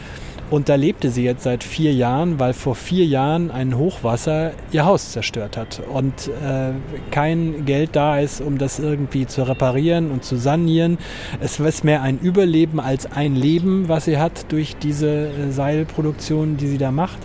Und 0.49 0.69
da 0.69 0.75
lebte 0.75 1.09
sie 1.09 1.23
jetzt 1.23 1.43
seit 1.43 1.63
vier 1.63 1.93
Jahren, 1.93 2.37
weil 2.37 2.53
vor 2.53 2.75
vier 2.75 3.05
Jahren 3.05 3.49
ein 3.49 3.75
Hochwasser 3.75 4.51
ihr 4.71 4.85
Haus 4.85 5.11
zerstört 5.11 5.57
hat 5.57 5.81
und 5.91 6.27
äh, 6.27 6.73
kein 7.09 7.65
Geld 7.65 7.95
da 7.95 8.19
ist, 8.19 8.39
um 8.39 8.59
das 8.59 8.77
irgendwie 8.77 9.25
zu 9.25 9.47
reparieren 9.47 10.11
und 10.11 10.23
zu 10.23 10.35
sanieren. 10.35 10.99
Es 11.39 11.59
ist 11.59 11.83
mehr 11.83 12.03
ein 12.03 12.19
Überleben 12.19 12.79
als 12.79 13.11
ein 13.11 13.35
Leben, 13.35 13.87
was 13.87 14.05
sie 14.05 14.19
hat 14.19 14.51
durch 14.51 14.75
diese 14.75 15.29
äh, 15.29 15.49
Seilproduktion, 15.49 16.57
die 16.57 16.67
sie 16.67 16.77
da 16.77 16.91
macht. 16.91 17.19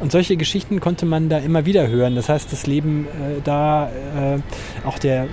Und 0.00 0.12
solche 0.12 0.38
Geschichten 0.38 0.80
konnte 0.80 1.04
man 1.04 1.28
da 1.28 1.38
immer 1.38 1.66
wieder 1.66 1.88
hören. 1.88 2.14
Das 2.14 2.30
heißt, 2.30 2.50
das 2.50 2.66
Leben 2.66 3.06
äh, 3.06 3.40
da, 3.44 3.88
äh, 3.88 4.38
auch 4.86 4.98
der 4.98 5.24
äh, 5.24 5.26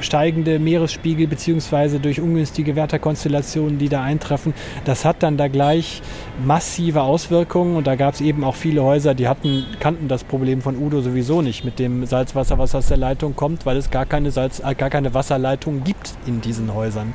steigende 0.00 0.58
Meeresspiegel 0.58 1.26
beziehungsweise 1.26 2.00
durch 2.00 2.20
ungünstige 2.20 2.76
Wetterkonstellationen, 2.76 3.78
die 3.78 3.88
da 3.88 4.02
eintreffen, 4.02 4.52
das 4.84 5.06
hat 5.06 5.22
dann 5.22 5.38
da 5.38 5.48
gleich 5.48 6.02
massive 6.44 7.00
Auswirkungen. 7.00 7.76
Und 7.76 7.86
da 7.86 7.96
gab 7.96 8.12
es 8.12 8.20
eben 8.20 8.44
auch 8.44 8.56
viele 8.56 8.82
Häuser, 8.82 9.14
die 9.14 9.26
hatten, 9.26 9.64
kannten 9.80 10.06
das 10.06 10.22
Problem 10.22 10.60
von 10.60 10.76
Udo 10.76 11.00
sowieso 11.00 11.40
nicht 11.40 11.64
mit 11.64 11.78
dem 11.78 12.04
Salzwasser, 12.04 12.58
was 12.58 12.74
aus 12.74 12.88
der 12.88 12.98
Leitung 12.98 13.34
kommt, 13.34 13.64
weil 13.64 13.78
es 13.78 13.90
gar 13.90 14.04
keine, 14.04 14.30
Salz, 14.30 14.60
äh, 14.60 14.74
gar 14.74 14.90
keine 14.90 15.14
Wasserleitung 15.14 15.82
gibt 15.82 16.12
in 16.26 16.42
diesen 16.42 16.74
Häusern. 16.74 17.14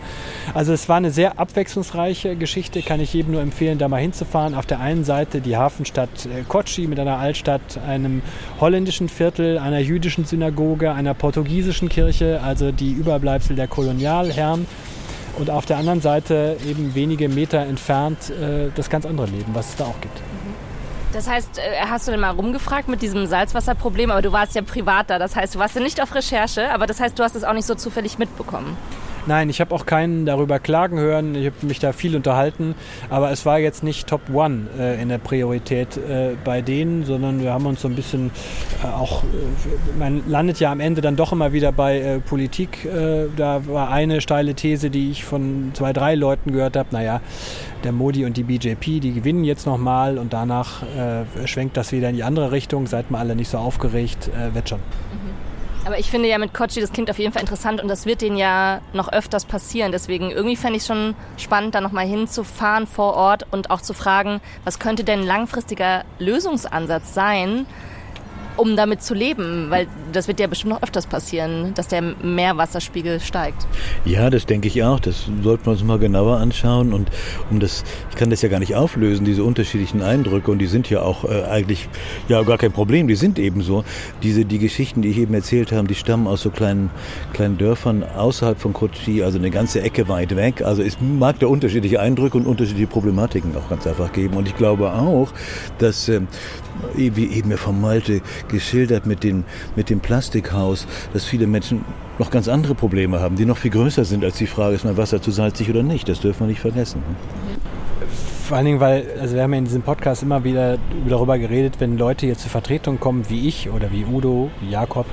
Also 0.55 0.73
es 0.73 0.89
war 0.89 0.97
eine 0.97 1.11
sehr 1.11 1.37
abwechslungsreiche 1.37 2.35
Geschichte, 2.35 2.81
kann 2.81 2.99
ich 2.99 3.13
jedem 3.13 3.33
nur 3.33 3.41
empfehlen, 3.41 3.77
da 3.77 3.87
mal 3.87 4.01
hinzufahren. 4.01 4.55
Auf 4.55 4.65
der 4.65 4.79
einen 4.79 5.03
Seite 5.03 5.39
die 5.39 5.55
Hafenstadt 5.55 6.25
äh, 6.25 6.41
Kochi 6.47 6.94
mit 6.95 7.01
einer 7.01 7.17
Altstadt, 7.17 7.77
einem 7.85 8.21
holländischen 8.61 9.09
Viertel, 9.09 9.57
einer 9.57 9.79
jüdischen 9.79 10.23
Synagoge, 10.23 10.93
einer 10.93 11.13
portugiesischen 11.13 11.89
Kirche, 11.89 12.39
also 12.41 12.71
die 12.71 12.91
Überbleibsel 12.93 13.57
der 13.57 13.67
Kolonialherren. 13.67 14.65
Und 15.37 15.49
auf 15.49 15.65
der 15.65 15.77
anderen 15.77 15.99
Seite 15.99 16.55
eben 16.65 16.95
wenige 16.95 17.27
Meter 17.27 17.59
entfernt 17.59 18.29
äh, 18.29 18.69
das 18.73 18.89
ganz 18.89 19.05
andere 19.05 19.27
Leben, 19.27 19.53
was 19.53 19.69
es 19.69 19.75
da 19.75 19.83
auch 19.83 19.99
gibt. 19.99 20.21
Das 21.11 21.27
heißt, 21.27 21.57
äh, 21.57 21.61
hast 21.89 22.07
du 22.07 22.11
denn 22.11 22.21
mal 22.21 22.29
rumgefragt 22.29 22.87
mit 22.87 23.01
diesem 23.01 23.25
Salzwasserproblem, 23.25 24.11
aber 24.11 24.21
du 24.21 24.31
warst 24.31 24.55
ja 24.55 24.61
privat 24.61 25.09
da, 25.09 25.19
das 25.19 25.35
heißt, 25.35 25.55
du 25.55 25.59
warst 25.59 25.75
ja 25.75 25.81
nicht 25.81 26.01
auf 26.01 26.15
Recherche, 26.15 26.71
aber 26.71 26.87
das 26.87 27.01
heißt, 27.01 27.19
du 27.19 27.23
hast 27.23 27.35
es 27.35 27.43
auch 27.43 27.53
nicht 27.53 27.65
so 27.65 27.75
zufällig 27.75 28.17
mitbekommen. 28.17 28.77
Nein, 29.27 29.49
ich 29.49 29.59
habe 29.59 29.73
auch 29.73 29.87
keinen 29.87 30.27
darüber 30.27 30.59
klagen 30.59 30.99
hören. 30.99 31.33
Ich 31.33 31.47
habe 31.47 31.65
mich 31.65 31.79
da 31.79 31.93
viel 31.93 32.15
unterhalten. 32.15 32.75
Aber 33.09 33.31
es 33.31 33.45
war 33.45 33.57
jetzt 33.57 33.83
nicht 33.83 34.07
Top 34.07 34.21
One 34.31 34.67
äh, 34.77 35.01
in 35.01 35.09
der 35.09 35.17
Priorität 35.17 35.97
äh, 35.97 36.35
bei 36.43 36.61
denen, 36.61 37.05
sondern 37.05 37.41
wir 37.41 37.51
haben 37.51 37.65
uns 37.65 37.81
so 37.81 37.87
ein 37.87 37.95
bisschen 37.95 38.29
äh, 38.83 38.87
auch, 38.87 39.23
äh, 39.23 39.97
man 39.97 40.23
landet 40.27 40.59
ja 40.59 40.71
am 40.71 40.79
Ende 40.79 41.01
dann 41.01 41.15
doch 41.15 41.31
immer 41.31 41.53
wieder 41.53 41.71
bei 41.71 41.99
äh, 41.99 42.19
Politik. 42.19 42.85
Äh, 42.85 43.25
da 43.35 43.65
war 43.65 43.89
eine 43.89 44.21
steile 44.21 44.53
These, 44.53 44.91
die 44.91 45.09
ich 45.09 45.23
von 45.23 45.71
zwei, 45.73 45.91
drei 45.91 46.13
Leuten 46.13 46.51
gehört 46.51 46.77
habe. 46.77 46.89
Naja, 46.91 47.21
der 47.83 47.93
Modi 47.93 48.25
und 48.25 48.37
die 48.37 48.43
BJP, 48.43 48.99
die 48.99 49.13
gewinnen 49.13 49.43
jetzt 49.43 49.65
nochmal 49.65 50.17
und 50.17 50.33
danach 50.33 50.81
schwenkt 51.45 51.77
das 51.77 51.91
wieder 51.91 52.09
in 52.09 52.15
die 52.15 52.23
andere 52.23 52.51
Richtung. 52.51 52.87
Seid 52.87 53.11
mal 53.11 53.19
alle 53.19 53.35
nicht 53.35 53.49
so 53.49 53.59
aufgeregt, 53.59 54.31
wird 54.53 54.69
schon. 54.69 54.79
Aber 55.85 55.99
ich 55.99 56.09
finde 56.09 56.27
ja 56.27 56.39
mit 56.39 56.51
Kochi, 56.51 56.81
das 56.81 56.91
klingt 56.91 57.11
auf 57.11 57.19
jeden 57.19 57.31
Fall 57.31 57.43
interessant 57.43 57.79
und 57.79 57.87
das 57.87 58.07
wird 58.07 58.21
denen 58.21 58.37
ja 58.37 58.81
noch 58.93 59.13
öfters 59.13 59.45
passieren. 59.45 59.91
Deswegen 59.91 60.31
irgendwie 60.31 60.55
fände 60.55 60.77
ich 60.77 60.85
schon 60.85 61.13
spannend, 61.37 61.75
da 61.75 61.81
nochmal 61.81 62.07
hinzufahren 62.07 62.87
vor 62.87 63.13
Ort 63.13 63.45
und 63.51 63.69
auch 63.69 63.81
zu 63.81 63.93
fragen, 63.93 64.41
was 64.63 64.79
könnte 64.79 65.03
denn 65.03 65.21
ein 65.21 65.27
langfristiger 65.27 66.03
Lösungsansatz 66.17 67.13
sein, 67.13 67.67
um 68.57 68.75
damit 68.75 69.03
zu 69.03 69.13
leben? 69.13 69.69
Weil 69.69 69.87
das 70.15 70.27
wird 70.27 70.39
ja 70.39 70.47
bestimmt 70.47 70.73
noch 70.73 70.81
öfters 70.81 71.07
passieren, 71.07 71.73
dass 71.75 71.87
der 71.87 72.01
Meerwasserspiegel 72.01 73.19
steigt. 73.19 73.67
Ja, 74.05 74.29
das 74.29 74.45
denke 74.45 74.67
ich 74.67 74.83
auch. 74.83 74.99
Das 74.99 75.25
sollten 75.43 75.65
wir 75.65 75.71
uns 75.71 75.83
mal 75.83 75.99
genauer 75.99 76.37
anschauen. 76.37 76.93
Und 76.93 77.09
um 77.51 77.59
das, 77.59 77.83
ich 78.09 78.15
kann 78.15 78.29
das 78.29 78.41
ja 78.41 78.49
gar 78.49 78.59
nicht 78.59 78.75
auflösen, 78.75 79.25
diese 79.25 79.43
unterschiedlichen 79.43 80.01
Eindrücke. 80.01 80.51
Und 80.51 80.59
die 80.59 80.67
sind 80.67 80.89
ja 80.89 81.01
auch 81.01 81.25
äh, 81.25 81.43
eigentlich 81.43 81.89
ja 82.27 82.41
gar 82.43 82.57
kein 82.57 82.71
Problem. 82.71 83.07
Die 83.07 83.15
sind 83.15 83.39
eben 83.39 83.61
so. 83.61 83.83
Diese, 84.23 84.45
die 84.45 84.59
Geschichten, 84.59 85.01
die 85.01 85.09
ich 85.09 85.17
eben 85.17 85.33
erzählt 85.33 85.71
habe, 85.71 85.87
die 85.87 85.95
stammen 85.95 86.27
aus 86.27 86.41
so 86.41 86.49
kleinen, 86.49 86.89
kleinen 87.33 87.57
Dörfern 87.57 88.03
außerhalb 88.03 88.59
von 88.59 88.73
Kochi, 88.73 89.23
also 89.23 89.37
eine 89.37 89.51
ganze 89.51 89.81
Ecke 89.81 90.07
weit 90.07 90.35
weg. 90.35 90.61
Also 90.61 90.81
es 90.81 90.97
mag 91.01 91.39
da 91.39 91.47
unterschiedliche 91.47 91.99
Eindrücke 91.99 92.37
und 92.37 92.45
unterschiedliche 92.45 92.87
Problematiken 92.87 93.55
auch 93.57 93.69
ganz 93.69 93.85
einfach 93.87 94.11
geben. 94.13 94.37
Und 94.37 94.47
ich 94.47 94.55
glaube 94.55 94.93
auch, 94.93 95.29
dass, 95.79 96.09
äh, 96.09 96.21
wie 96.95 97.27
eben 97.27 97.51
ja 97.51 97.57
von 97.57 97.79
Malte 97.79 98.21
geschildert 98.47 99.05
mit, 99.05 99.23
den, 99.23 99.43
mit 99.75 99.89
dem 99.89 99.99
Plastikhaus, 100.05 100.85
dass 101.13 101.25
viele 101.25 101.47
Menschen 101.47 101.83
noch 102.19 102.29
ganz 102.29 102.47
andere 102.47 102.75
Probleme 102.75 103.19
haben, 103.19 103.35
die 103.35 103.45
noch 103.45 103.57
viel 103.57 103.71
größer 103.71 104.05
sind 104.05 104.23
als 104.23 104.37
die 104.37 104.45
Frage, 104.45 104.75
ist 104.75 104.85
mein 104.85 104.97
Wasser 104.97 105.21
zu 105.21 105.31
salzig 105.31 105.69
oder 105.69 105.81
nicht. 105.81 106.07
Das 106.07 106.19
dürfen 106.19 106.41
wir 106.41 106.47
nicht 106.47 106.61
vergessen. 106.61 107.01
Vor 108.47 108.57
allen 108.57 108.67
Dingen, 108.67 108.79
weil, 108.79 109.05
also 109.19 109.35
wir 109.35 109.41
haben 109.41 109.53
ja 109.53 109.59
in 109.59 109.65
diesem 109.65 109.81
Podcast 109.81 110.21
immer 110.21 110.43
wieder 110.43 110.77
darüber 111.09 111.39
geredet, 111.39 111.75
wenn 111.79 111.97
Leute 111.97 112.27
hier 112.27 112.37
zur 112.37 112.51
Vertretung 112.51 112.99
kommen, 112.99 113.25
wie 113.29 113.47
ich 113.47 113.71
oder 113.71 113.91
wie 113.91 114.05
Udo, 114.05 114.51
wie 114.61 114.69
Jakob, 114.69 115.07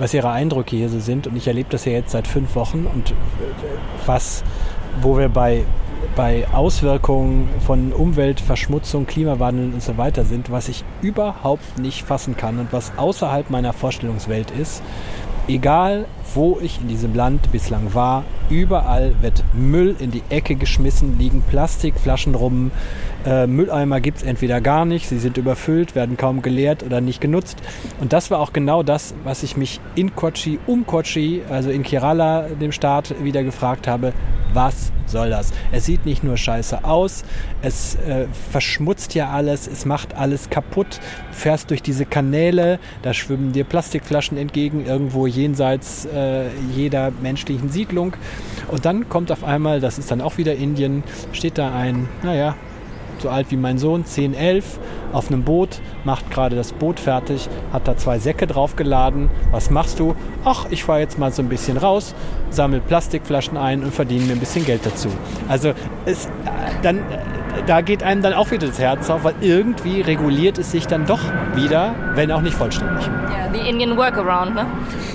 was 0.00 0.12
ihre 0.12 0.30
Eindrücke 0.30 0.74
hier 0.74 0.88
so 0.88 0.98
sind. 0.98 1.28
Und 1.28 1.36
ich 1.36 1.46
erlebe 1.46 1.68
das 1.70 1.84
ja 1.84 1.92
jetzt 1.92 2.10
seit 2.10 2.26
fünf 2.26 2.56
Wochen 2.56 2.88
und 2.92 3.14
was, 4.06 4.42
wo 5.00 5.16
wir 5.16 5.28
bei 5.28 5.62
bei 6.16 6.46
Auswirkungen 6.52 7.48
von 7.66 7.92
Umweltverschmutzung, 7.92 9.06
Klimawandel 9.06 9.72
und 9.72 9.82
so 9.82 9.96
weiter 9.96 10.24
sind, 10.24 10.50
was 10.50 10.68
ich 10.68 10.84
überhaupt 11.02 11.78
nicht 11.78 12.04
fassen 12.04 12.36
kann 12.36 12.58
und 12.58 12.72
was 12.72 12.92
außerhalb 12.96 13.50
meiner 13.50 13.72
Vorstellungswelt 13.72 14.50
ist. 14.50 14.82
Egal, 15.48 16.04
wo 16.34 16.58
ich 16.60 16.78
in 16.78 16.88
diesem 16.88 17.14
Land 17.14 17.50
bislang 17.52 17.94
war, 17.94 18.24
überall 18.50 19.14
wird 19.22 19.42
Müll 19.54 19.96
in 19.98 20.10
die 20.10 20.22
Ecke 20.28 20.56
geschmissen, 20.56 21.18
liegen 21.18 21.40
Plastikflaschen 21.40 22.34
rum. 22.34 22.70
Äh, 23.24 23.46
Mülleimer 23.46 24.02
gibt 24.02 24.18
es 24.18 24.22
entweder 24.24 24.60
gar 24.60 24.84
nicht, 24.84 25.08
sie 25.08 25.18
sind 25.18 25.38
überfüllt, 25.38 25.94
werden 25.94 26.18
kaum 26.18 26.42
geleert 26.42 26.82
oder 26.82 27.00
nicht 27.00 27.22
genutzt. 27.22 27.62
Und 27.98 28.12
das 28.12 28.30
war 28.30 28.40
auch 28.40 28.52
genau 28.52 28.82
das, 28.82 29.14
was 29.24 29.42
ich 29.42 29.56
mich 29.56 29.80
in 29.94 30.14
Kochi, 30.14 30.58
um 30.66 30.84
Kochi, 30.86 31.40
also 31.48 31.70
in 31.70 31.82
Kerala, 31.82 32.42
dem 32.60 32.72
Staat, 32.72 33.14
wieder 33.24 33.42
gefragt 33.42 33.88
habe. 33.88 34.12
Was 34.52 34.92
soll 35.06 35.30
das? 35.30 35.52
Es 35.72 35.86
sieht 35.86 36.06
nicht 36.06 36.24
nur 36.24 36.36
scheiße 36.36 36.84
aus, 36.84 37.24
es 37.62 37.96
äh, 37.96 38.26
verschmutzt 38.50 39.14
ja 39.14 39.30
alles, 39.30 39.66
es 39.66 39.84
macht 39.84 40.14
alles 40.14 40.50
kaputt. 40.50 41.00
Du 41.30 41.36
fährst 41.36 41.70
durch 41.70 41.82
diese 41.82 42.04
Kanäle, 42.04 42.78
da 43.02 43.14
schwimmen 43.14 43.52
dir 43.52 43.64
Plastikflaschen 43.64 44.38
entgegen, 44.38 44.86
irgendwo 44.86 45.26
jenseits 45.26 46.06
äh, 46.06 46.48
jeder 46.74 47.10
menschlichen 47.22 47.70
Siedlung. 47.70 48.14
Und 48.68 48.84
dann 48.84 49.08
kommt 49.08 49.32
auf 49.32 49.44
einmal, 49.44 49.80
das 49.80 49.98
ist 49.98 50.10
dann 50.10 50.20
auch 50.20 50.38
wieder 50.38 50.54
Indien, 50.54 51.02
steht 51.32 51.58
da 51.58 51.74
ein, 51.74 52.08
naja, 52.22 52.56
so 53.18 53.30
alt 53.30 53.50
wie 53.50 53.56
mein 53.56 53.78
Sohn, 53.78 54.04
10, 54.04 54.34
11, 54.34 54.78
auf 55.12 55.28
einem 55.28 55.42
Boot, 55.42 55.80
macht 56.04 56.30
gerade 56.30 56.56
das 56.56 56.72
Boot 56.72 57.00
fertig, 57.00 57.48
hat 57.72 57.88
da 57.88 57.96
zwei 57.96 58.18
Säcke 58.18 58.46
draufgeladen. 58.46 59.30
Was 59.50 59.70
machst 59.70 59.98
du? 59.98 60.14
Ach, 60.44 60.66
ich 60.70 60.84
fahre 60.84 61.00
jetzt 61.00 61.18
mal 61.18 61.32
so 61.32 61.42
ein 61.42 61.48
bisschen 61.48 61.76
raus, 61.76 62.14
sammle 62.50 62.80
Plastikflaschen 62.80 63.56
ein 63.56 63.82
und 63.82 63.94
verdiene 63.94 64.24
mir 64.24 64.32
ein 64.32 64.40
bisschen 64.40 64.64
Geld 64.64 64.84
dazu. 64.84 65.08
Also 65.48 65.72
es, 66.04 66.26
äh, 66.26 66.30
dann, 66.82 66.98
äh, 66.98 67.02
da 67.66 67.80
geht 67.80 68.02
einem 68.02 68.22
dann 68.22 68.32
auch 68.32 68.50
wieder 68.50 68.66
das 68.66 68.78
Herz 68.78 69.10
auf, 69.10 69.24
weil 69.24 69.34
irgendwie 69.40 70.00
reguliert 70.00 70.58
es 70.58 70.70
sich 70.70 70.86
dann 70.86 71.06
doch 71.06 71.20
wieder, 71.54 71.94
wenn 72.14 72.30
auch 72.30 72.40
nicht 72.40 72.54
vollständig. 72.54 73.06
Ja, 73.06 73.52
the 73.52 73.68
Indian 73.68 73.96
Workaround, 73.96 74.54
ne? 74.54 74.66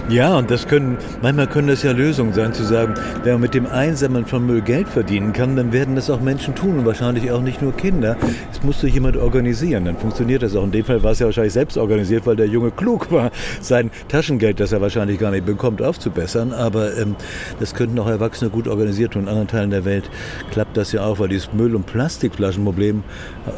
Ja, 0.10 0.36
und 0.38 0.52
das 0.52 0.68
können, 0.68 0.98
manchmal 1.22 1.48
können 1.48 1.68
das 1.68 1.82
ja 1.84 1.92
Lösungen 1.92 2.34
sein, 2.34 2.54
zu 2.54 2.64
sagen, 2.64 2.94
wenn 3.24 3.34
man 3.34 3.42
mit 3.42 3.54
dem 3.54 3.66
Einsammeln 3.66 4.26
von 4.26 4.46
Müll 4.46 4.62
Geld 4.62 4.88
verdienen 4.90 5.34
kann, 5.34 5.56
dann 5.56 5.72
werden 5.72 5.96
das 5.96 6.10
auch 6.10 6.20
Menschen 6.20 6.56
tun 6.56 6.80
und 6.80 6.86
wahrscheinlich 6.86 7.32
auch 7.32 7.42
nicht 7.42 7.62
nur 7.62 7.74
Kinder. 7.74 8.18
Es 8.52 8.62
muss 8.64 8.82
sich 8.82 8.94
jemand 8.94 9.18
organisieren, 9.18 9.86
dann 9.86 9.98
funktioniert 9.98 10.44
das 10.44 10.56
auch. 10.56 10.64
In 10.64 10.72
dem 10.72 10.86
Fall 10.86 11.04
war 11.04 11.12
es 11.12 11.20
ja 11.20 11.26
wahrscheinlich 11.26 11.54
selbst 11.54 11.78
organisiert, 11.78 12.26
weil 12.26 12.36
der 12.36 12.48
Junge 12.48 12.72
klug 12.72 13.12
war, 13.12 13.32
sein 13.62 13.92
Taschengeld, 14.10 14.60
das 14.60 14.72
er 14.72 14.82
wahrscheinlich 14.82 15.20
gar 15.20 15.32
nicht 15.32 15.46
bekommt, 15.46 15.82
aufzubessern. 15.82 16.52
Aber 16.52 16.98
ähm, 16.98 17.16
das 17.60 17.74
könnten 17.74 17.98
auch 18.00 18.08
Erwachsene 18.08 18.50
gut 18.50 18.68
organisiert 18.68 19.14
tun. 19.14 19.24
In 19.24 19.30
anderen 19.30 19.48
Teilen 19.48 19.70
der 19.70 19.86
Welt 19.86 20.10
klappt 20.52 20.76
das 20.76 20.92
ja 20.92 21.06
auch, 21.06 21.20
weil 21.20 21.30
dieses 21.30 21.54
Müll- 21.54 21.76
und 21.76 21.86
Plastikflaschenproblem 22.34 23.04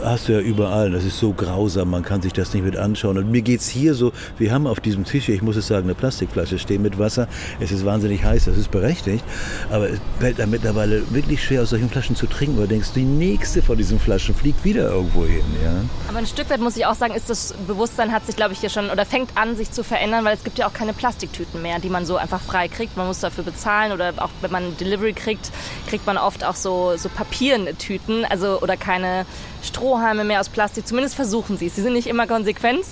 hast 0.03 0.27
du 0.27 0.33
ja 0.33 0.39
überall. 0.39 0.91
Das 0.91 1.03
ist 1.03 1.19
so 1.19 1.33
grausam, 1.33 1.89
man 1.89 2.03
kann 2.03 2.21
sich 2.21 2.33
das 2.33 2.53
nicht 2.53 2.63
mit 2.63 2.77
anschauen. 2.77 3.17
Und 3.17 3.31
mir 3.31 3.41
geht's 3.41 3.67
hier 3.67 3.93
so, 3.93 4.11
wir 4.37 4.51
haben 4.51 4.67
auf 4.67 4.79
diesem 4.79 5.05
Tisch, 5.05 5.29
ich 5.29 5.41
muss 5.41 5.55
es 5.55 5.67
sagen, 5.67 5.85
eine 5.85 5.95
Plastikflasche 5.95 6.45
Flasche 6.45 6.59
stehen 6.59 6.81
mit 6.81 6.99
Wasser. 6.99 7.27
Es 7.59 7.71
ist 7.71 7.85
wahnsinnig 7.85 8.23
heiß, 8.23 8.45
das 8.45 8.57
ist 8.57 8.71
berechtigt. 8.71 9.23
Aber 9.69 9.89
es 9.89 9.99
fällt 10.19 10.39
da 10.39 10.45
mittlerweile 10.45 11.01
wirklich 11.13 11.43
schwer, 11.43 11.61
aus 11.61 11.69
solchen 11.69 11.89
Flaschen 11.89 12.15
zu 12.15 12.27
trinken, 12.27 12.57
weil 12.57 12.67
du 12.67 12.73
denkst, 12.73 12.89
die 12.93 13.03
nächste 13.03 13.61
von 13.61 13.77
diesen 13.77 13.99
Flaschen 13.99 14.35
fliegt 14.35 14.63
wieder 14.63 14.89
irgendwo 14.89 15.25
hin. 15.25 15.43
Ja? 15.63 15.73
Aber 16.09 16.19
ein 16.19 16.27
Stück 16.27 16.49
weit 16.49 16.59
muss 16.59 16.77
ich 16.77 16.85
auch 16.85 16.95
sagen, 16.95 17.13
ist 17.13 17.29
das 17.29 17.53
Bewusstsein 17.67 18.11
hat 18.11 18.25
sich, 18.25 18.35
glaube 18.35 18.53
ich, 18.53 18.59
hier 18.59 18.69
schon 18.69 18.89
oder 18.89 19.05
fängt 19.05 19.31
an, 19.35 19.55
sich 19.55 19.71
zu 19.71 19.83
verändern, 19.83 20.25
weil 20.25 20.35
es 20.35 20.43
gibt 20.43 20.57
ja 20.57 20.67
auch 20.67 20.73
keine 20.73 20.93
Plastiktüten 20.93 21.61
mehr, 21.61 21.79
die 21.79 21.89
man 21.89 22.05
so 22.05 22.17
einfach 22.17 22.41
frei 22.41 22.67
kriegt. 22.67 22.97
Man 22.97 23.07
muss 23.07 23.21
dafür 23.21 23.43
bezahlen 23.43 23.91
oder 23.91 24.13
auch 24.17 24.29
wenn 24.41 24.51
man 24.51 24.75
Delivery 24.77 25.13
kriegt, 25.13 25.51
kriegt 25.87 26.05
man 26.05 26.17
oft 26.17 26.43
auch 26.43 26.55
so, 26.55 26.93
so 26.97 27.09
Papiertüten, 27.09 28.25
also 28.25 28.54
oder 28.61 28.77
keine 28.77 29.25
Strohhalme 29.63 30.23
mehr 30.23 30.39
aus 30.39 30.49
Plastik. 30.49 30.87
Zumindest 30.87 31.15
versuchen 31.15 31.57
sie 31.57 31.67
es. 31.67 31.75
Sie 31.75 31.81
sind 31.81 31.93
nicht 31.93 32.07
immer 32.07 32.27
konsequent. 32.27 32.85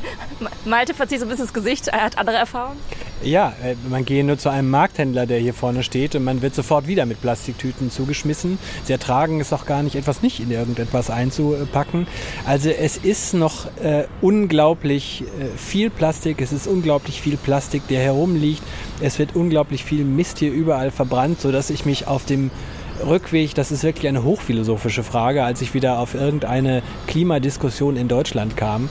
Malte 0.64 0.94
verzieht 0.94 1.20
so 1.20 1.26
ein 1.26 1.28
bisschen 1.28 1.46
das 1.46 1.54
Gesicht. 1.54 1.88
Er 1.88 2.02
hat 2.02 2.18
andere 2.18 2.36
Erfahrungen. 2.36 2.78
Ja, 3.24 3.54
äh, 3.62 3.74
man 3.88 4.04
geht 4.04 4.26
nur 4.26 4.36
zu 4.36 4.50
einem 4.50 4.68
Markthändler, 4.68 5.26
der 5.26 5.38
hier 5.38 5.54
vorne 5.54 5.82
steht 5.82 6.14
und 6.14 6.24
man 6.24 6.42
wird 6.42 6.54
sofort 6.54 6.86
wieder 6.86 7.06
mit 7.06 7.22
Plastiktüten 7.22 7.90
zugeschmissen. 7.90 8.58
Sie 8.84 8.92
ertragen 8.92 9.40
es 9.40 9.52
auch 9.52 9.64
gar 9.64 9.82
nicht, 9.82 9.94
etwas 9.94 10.22
nicht 10.22 10.40
in 10.40 10.50
irgendetwas 10.50 11.08
einzupacken. 11.08 12.06
Also 12.46 12.68
es 12.68 12.98
ist 12.98 13.32
noch 13.32 13.66
äh, 13.82 14.04
unglaublich 14.20 15.22
äh, 15.22 15.56
viel 15.56 15.88
Plastik, 15.88 16.40
es 16.42 16.52
ist 16.52 16.66
unglaublich 16.66 17.22
viel 17.22 17.38
Plastik, 17.38 17.88
der 17.88 18.00
herumliegt. 18.02 18.62
Es 19.00 19.18
wird 19.18 19.34
unglaublich 19.34 19.84
viel 19.84 20.04
Mist 20.04 20.38
hier 20.38 20.52
überall 20.52 20.90
verbrannt, 20.90 21.40
sodass 21.40 21.70
ich 21.70 21.86
mich 21.86 22.06
auf 22.06 22.26
dem 22.26 22.50
Rückweg, 23.06 23.54
das 23.54 23.72
ist 23.72 23.82
wirklich 23.82 24.08
eine 24.08 24.22
hochphilosophische 24.22 25.02
Frage, 25.02 25.44
als 25.44 25.60
ich 25.60 25.74
wieder 25.74 25.98
auf 25.98 26.14
irgendeine 26.14 26.82
Klimadiskussion 27.06 27.96
in 27.96 28.08
Deutschland 28.08 28.56
kam. 28.56 28.88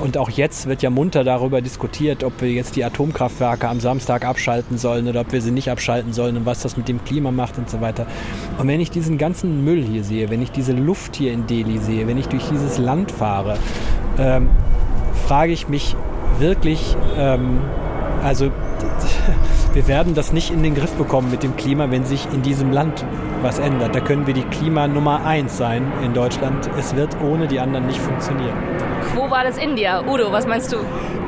Und 0.00 0.16
auch 0.18 0.30
jetzt 0.30 0.66
wird 0.66 0.82
ja 0.82 0.90
munter 0.90 1.24
darüber 1.24 1.60
diskutiert, 1.60 2.22
ob 2.22 2.40
wir 2.40 2.50
jetzt 2.50 2.76
die 2.76 2.84
Atomkraftwerke 2.84 3.68
am 3.68 3.80
Samstag 3.80 4.24
abschalten 4.24 4.78
sollen 4.78 5.08
oder 5.08 5.22
ob 5.22 5.32
wir 5.32 5.40
sie 5.40 5.50
nicht 5.50 5.70
abschalten 5.70 6.12
sollen 6.12 6.36
und 6.36 6.46
was 6.46 6.62
das 6.62 6.76
mit 6.76 6.88
dem 6.88 7.04
Klima 7.04 7.32
macht 7.32 7.58
und 7.58 7.68
so 7.68 7.80
weiter. 7.80 8.06
Und 8.58 8.68
wenn 8.68 8.80
ich 8.80 8.90
diesen 8.90 9.18
ganzen 9.18 9.64
Müll 9.64 9.82
hier 9.82 10.04
sehe, 10.04 10.30
wenn 10.30 10.42
ich 10.42 10.52
diese 10.52 10.72
Luft 10.72 11.16
hier 11.16 11.32
in 11.32 11.46
Delhi 11.46 11.78
sehe, 11.78 12.06
wenn 12.06 12.18
ich 12.18 12.28
durch 12.28 12.44
dieses 12.48 12.78
Land 12.78 13.10
fahre, 13.10 13.58
ähm, 14.18 14.48
frage 15.26 15.52
ich 15.52 15.68
mich 15.68 15.96
wirklich, 16.38 16.96
ähm, 17.18 17.58
also 18.22 18.46
wir 19.74 19.88
werden 19.88 20.14
das 20.14 20.32
nicht 20.32 20.50
in 20.50 20.62
den 20.62 20.74
Griff 20.74 20.92
bekommen 20.92 21.30
mit 21.30 21.42
dem 21.42 21.56
Klima, 21.56 21.90
wenn 21.90 22.04
sich 22.04 22.28
in 22.32 22.42
diesem 22.42 22.70
Land 22.70 23.04
was 23.42 23.58
ändert. 23.58 23.94
Da 23.94 24.00
können 24.00 24.26
wir 24.26 24.34
die 24.34 24.44
Klima 24.44 24.86
Nummer 24.86 25.26
eins 25.26 25.58
sein 25.58 25.92
in 26.04 26.14
Deutschland. 26.14 26.70
Es 26.78 26.94
wird 26.94 27.16
ohne 27.20 27.48
die 27.48 27.58
anderen 27.58 27.86
nicht 27.86 28.00
funktionieren. 28.00 28.56
Wo 29.14 29.30
war 29.30 29.44
das 29.44 29.58
India? 29.58 30.02
Udo, 30.06 30.32
was 30.32 30.46
meinst 30.46 30.72
du? 30.72 30.76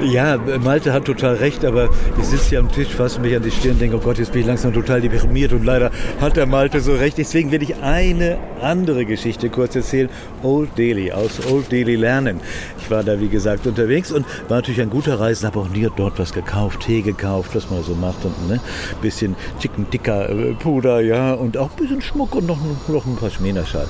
Ja, 0.00 0.38
Malte 0.62 0.92
hat 0.92 1.04
total 1.04 1.37
recht, 1.37 1.64
aber 1.64 1.88
ich 2.18 2.26
sitze 2.26 2.50
hier 2.50 2.59
am 2.59 2.70
Tisch, 2.70 2.88
fasse 2.88 3.20
mich 3.20 3.35
an 3.35 3.42
die 3.42 3.50
Stirn 3.50 3.72
und 3.74 3.80
denke, 3.80 3.96
oh 3.96 4.00
Gott, 4.00 4.18
jetzt 4.18 4.32
bin 4.32 4.42
ich 4.42 4.46
langsam 4.46 4.72
total 4.72 5.00
deprimiert 5.00 5.52
und 5.52 5.64
leider 5.64 5.90
hat 6.20 6.37
der 6.37 6.46
Malte 6.46 6.80
so 6.80 6.94
recht. 6.94 7.16
Deswegen 7.18 7.50
will 7.52 7.62
ich 7.62 7.76
eine 7.76 8.38
andere 8.61 9.06
Geschichte 9.06 9.48
kurz 9.48 9.74
erzählen. 9.76 10.09
Old 10.42 10.76
Delhi, 10.76 11.12
aus 11.12 11.40
Old 11.50 11.72
Delhi 11.72 11.96
lernen. 11.96 12.40
Ich 12.78 12.90
war 12.90 13.04
da, 13.04 13.20
wie 13.20 13.28
gesagt, 13.28 13.66
unterwegs 13.66 14.12
und 14.12 14.26
war 14.48 14.59
natürlich 14.59 14.80
ein 14.80 14.90
guter 14.90 15.18
Reisender, 15.18 15.54
habe 15.54 15.66
auch 15.66 15.70
nie 15.70 15.88
dort 15.96 16.18
was 16.18 16.32
gekauft, 16.32 16.80
Tee 16.80 17.02
gekauft, 17.02 17.54
was 17.54 17.70
man 17.70 17.82
so 17.82 17.94
macht 17.94 18.24
und 18.24 18.36
ne, 18.49 18.61
bisschen 19.03 19.37
Chicken 19.59 19.88
Tikka 19.90 20.27
äh, 20.27 20.55
Puder, 20.55 21.01
ja, 21.01 21.33
und 21.33 21.57
auch 21.57 21.70
ein 21.70 21.77
bisschen 21.77 22.03
Schmuck 22.03 22.35
und 22.35 22.46
noch, 22.46 22.59
noch 22.88 23.07
ein 23.07 23.16
paar 23.16 23.31
Schmähnerschal. 23.31 23.87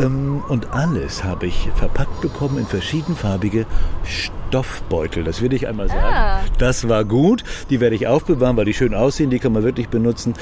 Ähm, 0.00 0.42
und 0.48 0.72
alles 0.72 1.24
habe 1.24 1.46
ich 1.46 1.68
verpackt 1.74 2.20
bekommen 2.20 2.58
in 2.58 2.66
verschiedenfarbige 2.66 3.66
Stoffbeutel. 4.04 5.24
Das 5.24 5.42
will 5.42 5.52
ich 5.52 5.68
einmal 5.68 5.88
sagen. 5.88 6.14
Ah. 6.14 6.40
Das 6.58 6.88
war 6.88 7.04
gut. 7.04 7.44
Die 7.70 7.80
werde 7.80 7.96
ich 7.96 8.06
aufbewahren, 8.06 8.56
weil 8.56 8.64
die 8.64 8.74
schön 8.74 8.94
aussehen. 8.94 9.30
Die 9.30 9.38
kann 9.38 9.52
man 9.52 9.62
wirklich 9.62 9.88
benutzen. 9.88 10.34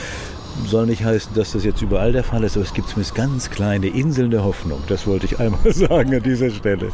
Soll 0.65 0.87
nicht 0.87 1.05
heißen, 1.05 1.35
dass 1.35 1.53
das 1.53 1.65
jetzt 1.65 1.83
überall 1.83 2.13
der 2.13 2.25
Fall 2.25 2.43
ist, 2.45 2.57
aber 2.57 2.65
es 2.65 2.73
gibt 2.73 2.89
zumindest 2.89 3.15
ganz 3.15 3.51
kleine 3.51 3.89
Inseln 3.89 4.31
der 4.31 4.43
Hoffnung. 4.45 4.83
Das 4.89 5.07
wollte 5.07 5.27
ich 5.27 5.39
einmal 5.39 5.61
sagen 5.73 6.15
an 6.15 6.23
dieser 6.23 6.51
Stelle. 6.51 6.91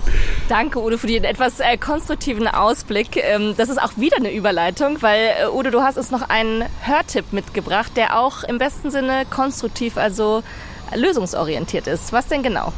Danke, 0.49 0.81
Udo, 0.81 0.99
für 0.99 1.07
den 1.07 1.25
etwas 1.25 1.61
äh, 1.61 1.77
konstruktiven 1.79 2.49
Ausblick. 2.49 3.17
Ähm, 3.17 3.55
das 3.57 3.69
ist 3.69 3.81
auch 3.81 3.97
wieder 3.97 4.17
eine 4.17 4.33
Überleitung, 4.35 5.01
weil, 5.01 5.31
äh, 5.43 5.49
Udo, 5.49 5.71
du 5.71 5.83
hast 5.83 5.97
uns 5.97 6.11
noch 6.11 6.29
einen 6.29 6.65
Hörtipp 6.83 7.33
mitgebracht, 7.33 7.93
der 7.97 8.19
auch 8.19 8.43
im 8.45 8.59
besten 8.59 8.91
Sinne 8.91 9.25
konstruktiv, 9.31 9.97
also 9.97 10.43
lösungsorientiert 10.95 11.87
ist. 11.87 12.13
Was 12.13 12.27
denn 12.27 12.43
genau? 12.43 12.73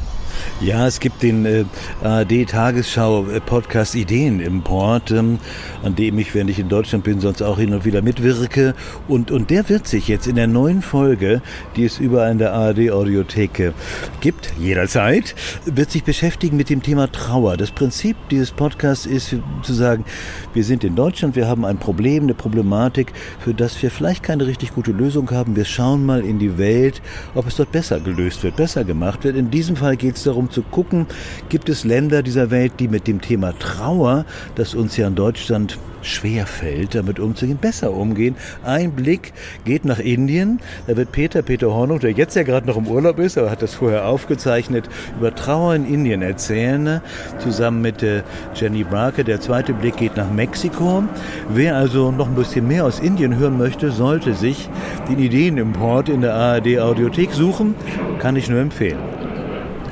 Ja, 0.61 0.87
es 0.87 1.01
gibt 1.01 1.23
den 1.23 1.45
äh, 1.47 1.65
ARD-Tagesschau-Podcast 2.03 3.95
Ideenimport, 3.95 5.11
ähm, 5.11 5.39
an 5.83 5.95
dem 5.95 6.19
ich, 6.19 6.35
wenn 6.35 6.49
ich 6.49 6.59
in 6.59 6.69
Deutschland 6.69 7.05
bin, 7.05 7.21
sonst 7.21 7.43
auch 7.43 7.59
hin 7.59 7.75
und 7.75 7.85
wieder 7.85 8.03
mitwirke. 8.03 8.75
Und, 9.09 9.31
und 9.31 9.51
der 9.51 9.69
wird 9.69 9.87
sich 9.87 10.09
jetzt 10.09 10.27
in 10.27 10.37
der 10.37 10.47
neuen 10.47 10.83
Folge, 10.83 11.43
die 11.77 11.85
es 11.85 11.99
überall 11.99 12.33
in 12.33 12.39
der 12.39 12.53
ARD-Audiothek 12.53 13.73
gibt, 14.21 14.53
jederzeit, 14.59 15.35
wird 15.65 15.91
sich 15.91 16.05
beschäftigen 16.05 16.57
mit 16.57 16.71
dem 16.71 16.83
Thema 16.83 17.11
Trauer. 17.11 17.57
Das 17.57 17.71
Prinzip 17.71 18.17
dieses 18.31 18.51
Podcasts 18.51 19.07
ist 19.07 19.37
zu 19.63 19.75
sagen, 19.75 20.05
wir 20.53 20.65
sind 20.65 20.85
in 20.85 20.95
Deutschland, 20.97 21.37
wir 21.37 21.47
haben 21.49 21.65
ein 21.65 21.79
Problem, 21.79 22.25
eine 22.25 22.35
Problematik, 22.35 23.13
für 23.39 23.55
das 23.55 23.81
wir 23.83 23.91
vielleicht 23.91 24.23
keine 24.23 24.47
richtig 24.47 24.75
gute 24.75 24.93
Lösung 24.93 25.31
haben. 25.31 25.57
Wir 25.57 25.65
schauen 25.65 26.05
mal 26.07 26.25
in 26.25 26.39
die 26.39 26.59
Welt, 26.59 27.03
ob 27.35 27.47
es 27.47 27.57
dort 27.57 27.73
besser 27.73 28.01
gelöst 28.01 28.43
wird, 28.43 28.57
besser 28.57 28.85
gemacht 28.85 29.25
wird. 29.25 29.37
In 29.37 29.51
diesem 29.51 29.77
Fall 29.77 29.97
geht 29.97 30.17
es 30.17 30.24
darum 30.25 30.51
zu 30.51 30.63
gucken, 30.63 31.07
gibt 31.49 31.69
es 31.69 31.85
Länder 31.85 32.23
dieser 32.23 32.51
Welt, 32.51 32.75
die 32.79 32.89
mit 32.89 33.07
dem 33.07 33.21
Thema 33.21 33.53
Trauer, 33.59 34.25
das 34.55 34.75
uns 34.75 34.97
ja 34.97 35.07
in 35.07 35.15
Deutschland 35.15 35.79
schwer 36.05 36.47
fällt, 36.47 36.95
damit 36.95 37.19
umzugehen, 37.19 37.59
besser 37.59 37.93
umgehen. 37.93 38.37
Ein 38.65 38.93
Blick 38.93 39.33
geht 39.65 39.85
nach 39.85 39.99
Indien. 39.99 40.61
Da 40.87 40.97
wird 40.97 41.13
Peter, 41.13 41.43
Peter 41.43 41.73
Hornung, 41.73 41.99
der 41.99 42.13
jetzt 42.13 42.37
ja 42.37 42.43
gerade 42.43 42.67
noch 42.67 42.77
im 42.77 42.87
Urlaub 42.87 43.19
ist, 43.19 43.39
aber 43.39 43.51
hat 43.51 43.63
das 43.63 43.75
vorher 43.75 44.07
aufgezeichnet, 44.07 44.89
über 45.19 45.35
Trauer 45.35 45.75
in 45.75 45.87
Indien 45.87 46.23
erzählen, 46.23 47.01
zusammen 47.39 47.81
mit 47.81 48.03
äh, 48.03 48.23
Jenny 48.55 48.85
Barker. 48.85 49.25
Der 49.25 49.41
zweite 49.41 49.73
Blick 49.73 49.97
geht 49.97 50.17
nach 50.17 50.31
Mexiko. 50.31 51.05
Wer 51.49 51.77
also 51.77 52.11
noch 52.11 52.29
ein 52.29 52.35
bisschen 52.35 52.69
mehr 52.69 52.85
aus 52.85 53.01
Indien 53.01 53.37
hören 53.37 53.59
möchte, 53.59 53.91
sollte 53.91 54.35
sich 54.35 54.69
den 55.09 55.19
Ideenimport 55.19 56.09
in 56.09 56.21
der 56.21 56.35
ARD 56.35 56.79
Audiothek 56.79 57.33
suchen. 57.33 57.75
Kann 58.19 58.37
ich 58.37 58.49
nur 58.49 58.61
empfehlen. 58.61 59.14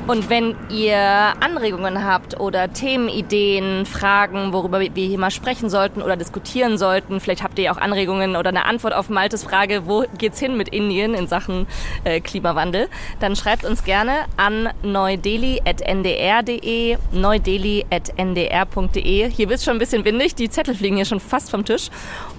Und 0.05 0.29
wenn 0.29 0.57
ihr 0.69 0.97
Anregungen 0.97 2.03
habt 2.03 2.37
oder 2.37 2.73
Themenideen, 2.73 3.85
Fragen, 3.85 4.51
worüber 4.51 4.81
wir 4.81 4.91
hier 4.93 5.17
mal 5.17 5.31
sprechen 5.31 5.69
sollten 5.69 6.01
oder 6.01 6.17
diskutieren 6.17 6.77
sollten, 6.77 7.21
vielleicht 7.21 7.41
habt 7.41 7.57
ihr 7.57 7.71
auch 7.71 7.77
Anregungen 7.77 8.35
oder 8.35 8.49
eine 8.49 8.65
Antwort 8.65 8.93
auf 8.93 9.09
Maltes 9.09 9.45
Frage, 9.45 9.87
wo 9.87 10.03
geht's 10.17 10.39
hin 10.39 10.57
mit 10.57 10.67
Indien 10.67 11.13
in 11.13 11.27
Sachen 11.27 11.67
äh, 12.03 12.19
Klimawandel, 12.19 12.89
dann 13.21 13.37
schreibt 13.37 13.63
uns 13.63 13.85
gerne 13.85 14.25
an 14.35 14.67
neudeli.ndr.de, 14.83 16.97
neudeli.ndr.de. 17.13 19.29
Hier 19.29 19.49
wird's 19.49 19.63
schon 19.63 19.77
ein 19.77 19.79
bisschen 19.79 20.03
windig, 20.03 20.35
die 20.35 20.49
Zettel 20.49 20.75
fliegen 20.75 20.97
hier 20.97 21.05
schon 21.05 21.21
fast 21.21 21.49
vom 21.49 21.63
Tisch. 21.63 21.89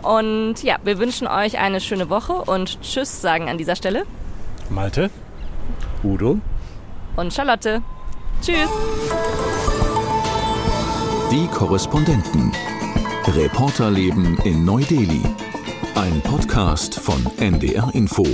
Und 0.02 0.62
ja, 0.62 0.76
wir 0.84 0.98
wünschen 0.98 1.26
euch 1.26 1.58
eine 1.58 1.80
schöne 1.80 2.10
Woche 2.10 2.34
und 2.34 2.82
Tschüss 2.82 3.22
sagen 3.22 3.48
an 3.48 3.56
dieser 3.56 3.74
Stelle. 3.74 4.04
Malte. 4.68 5.08
Udo 6.02 6.40
und 7.16 7.32
Charlotte. 7.32 7.82
Tschüss. 8.40 8.70
Die 11.30 11.46
Korrespondenten. 11.48 12.52
Reporterleben 13.26 14.36
in 14.44 14.64
Neu-Delhi. 14.64 15.22
Ein 15.94 16.20
Podcast 16.22 16.94
von 16.94 17.24
NDR 17.38 17.90
Info. 17.94 18.24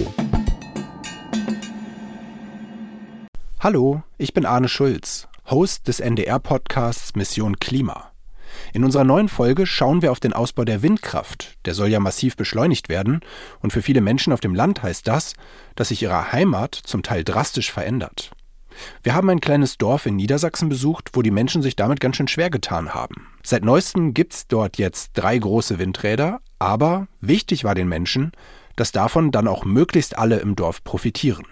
Hallo, 3.61 4.03
ich 4.17 4.33
bin 4.33 4.47
Arne 4.47 4.69
Schulz, 4.69 5.29
Host 5.51 5.87
des 5.87 6.01
NDR-Podcasts 6.01 7.15
Mission 7.15 7.59
Klima. 7.61 8.11
In 8.73 8.85
unserer 8.85 9.05
neuen 9.05 9.29
Folge 9.29 9.67
schauen 9.67 10.03
wir 10.03 10.13
auf 10.13 10.21
den 10.21 10.33
Ausbau 10.33 10.65
der 10.65 10.83
Windkraft. 10.83 11.59
Der 11.67 11.75
soll 11.75 11.89
ja 11.89 12.01
massiv 12.01 12.37
beschleunigt 12.37 12.89
werden. 12.89 13.21
Und 13.61 13.73
für 13.73 13.83
viele 13.83 14.01
Menschen 14.01 14.33
auf 14.33 14.41
dem 14.41 14.55
Land 14.55 14.83
heißt 14.83 15.07
das, 15.07 15.35
dass 15.77 15.89
sich 15.89 16.03
ihre 16.03 16.33
Heimat 16.33 16.75
zum 16.75 17.03
Teil 17.03 17.25
drastisch 17.25 17.71
verändert. 17.71 18.31
Wir 19.03 19.15
haben 19.15 19.31
ein 19.31 19.41
kleines 19.41 19.79
Dorf 19.79 20.07
in 20.07 20.17
Niedersachsen 20.17 20.69
besucht, 20.69 21.11
wo 21.13 21.23
die 21.23 21.31
Menschen 21.31 21.63
sich 21.63 21.77
damit 21.77 22.01
ganz 22.01 22.17
schön 22.17 22.29
schwer 22.29 22.51
getan 22.51 22.95
haben. 22.95 23.29
Seit 23.43 23.65
neuestem 23.65 24.15
gibt's 24.15 24.47
dort 24.47 24.79
jetzt 24.79 25.13
drei 25.15 25.39
große 25.39 25.79
Windräder, 25.79 26.41
aber 26.59 27.09
wichtig 27.21 27.65
war 27.65 27.75
den 27.75 27.89
Menschen, 27.89 28.33
dass 28.77 28.93
davon 28.93 29.31
dann 29.31 29.49
auch 29.49 29.65
möglichst 29.65 30.17
alle 30.19 30.39
im 30.39 30.57
Dorf 30.57 30.85
profitieren. 30.85 31.45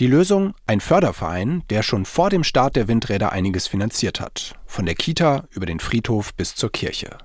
Die 0.00 0.08
Lösung 0.08 0.54
ein 0.66 0.80
Förderverein, 0.80 1.62
der 1.70 1.84
schon 1.84 2.04
vor 2.04 2.28
dem 2.28 2.42
Start 2.42 2.74
der 2.74 2.88
Windräder 2.88 3.30
einiges 3.30 3.68
finanziert 3.68 4.20
hat, 4.20 4.54
von 4.66 4.86
der 4.86 4.96
Kita 4.96 5.44
über 5.50 5.66
den 5.66 5.78
Friedhof 5.78 6.34
bis 6.34 6.56
zur 6.56 6.72
Kirche. 6.72 7.16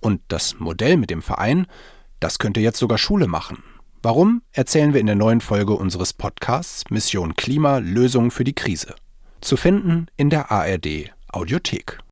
Und 0.00 0.20
das 0.28 0.60
Modell 0.60 0.96
mit 0.96 1.10
dem 1.10 1.22
Verein, 1.22 1.66
das 2.20 2.38
könnte 2.38 2.60
jetzt 2.60 2.78
sogar 2.78 2.98
Schule 2.98 3.26
machen. 3.26 3.64
Warum, 4.04 4.42
erzählen 4.52 4.92
wir 4.92 5.00
in 5.00 5.06
der 5.06 5.14
neuen 5.14 5.40
Folge 5.40 5.72
unseres 5.72 6.12
Podcasts 6.12 6.90
Mission 6.90 7.36
Klima 7.36 7.78
Lösung 7.78 8.30
für 8.30 8.44
die 8.44 8.52
Krise. 8.52 8.94
Zu 9.40 9.56
finden 9.56 10.08
in 10.18 10.28
der 10.28 10.50
ARD 10.50 11.10
Audiothek. 11.32 12.03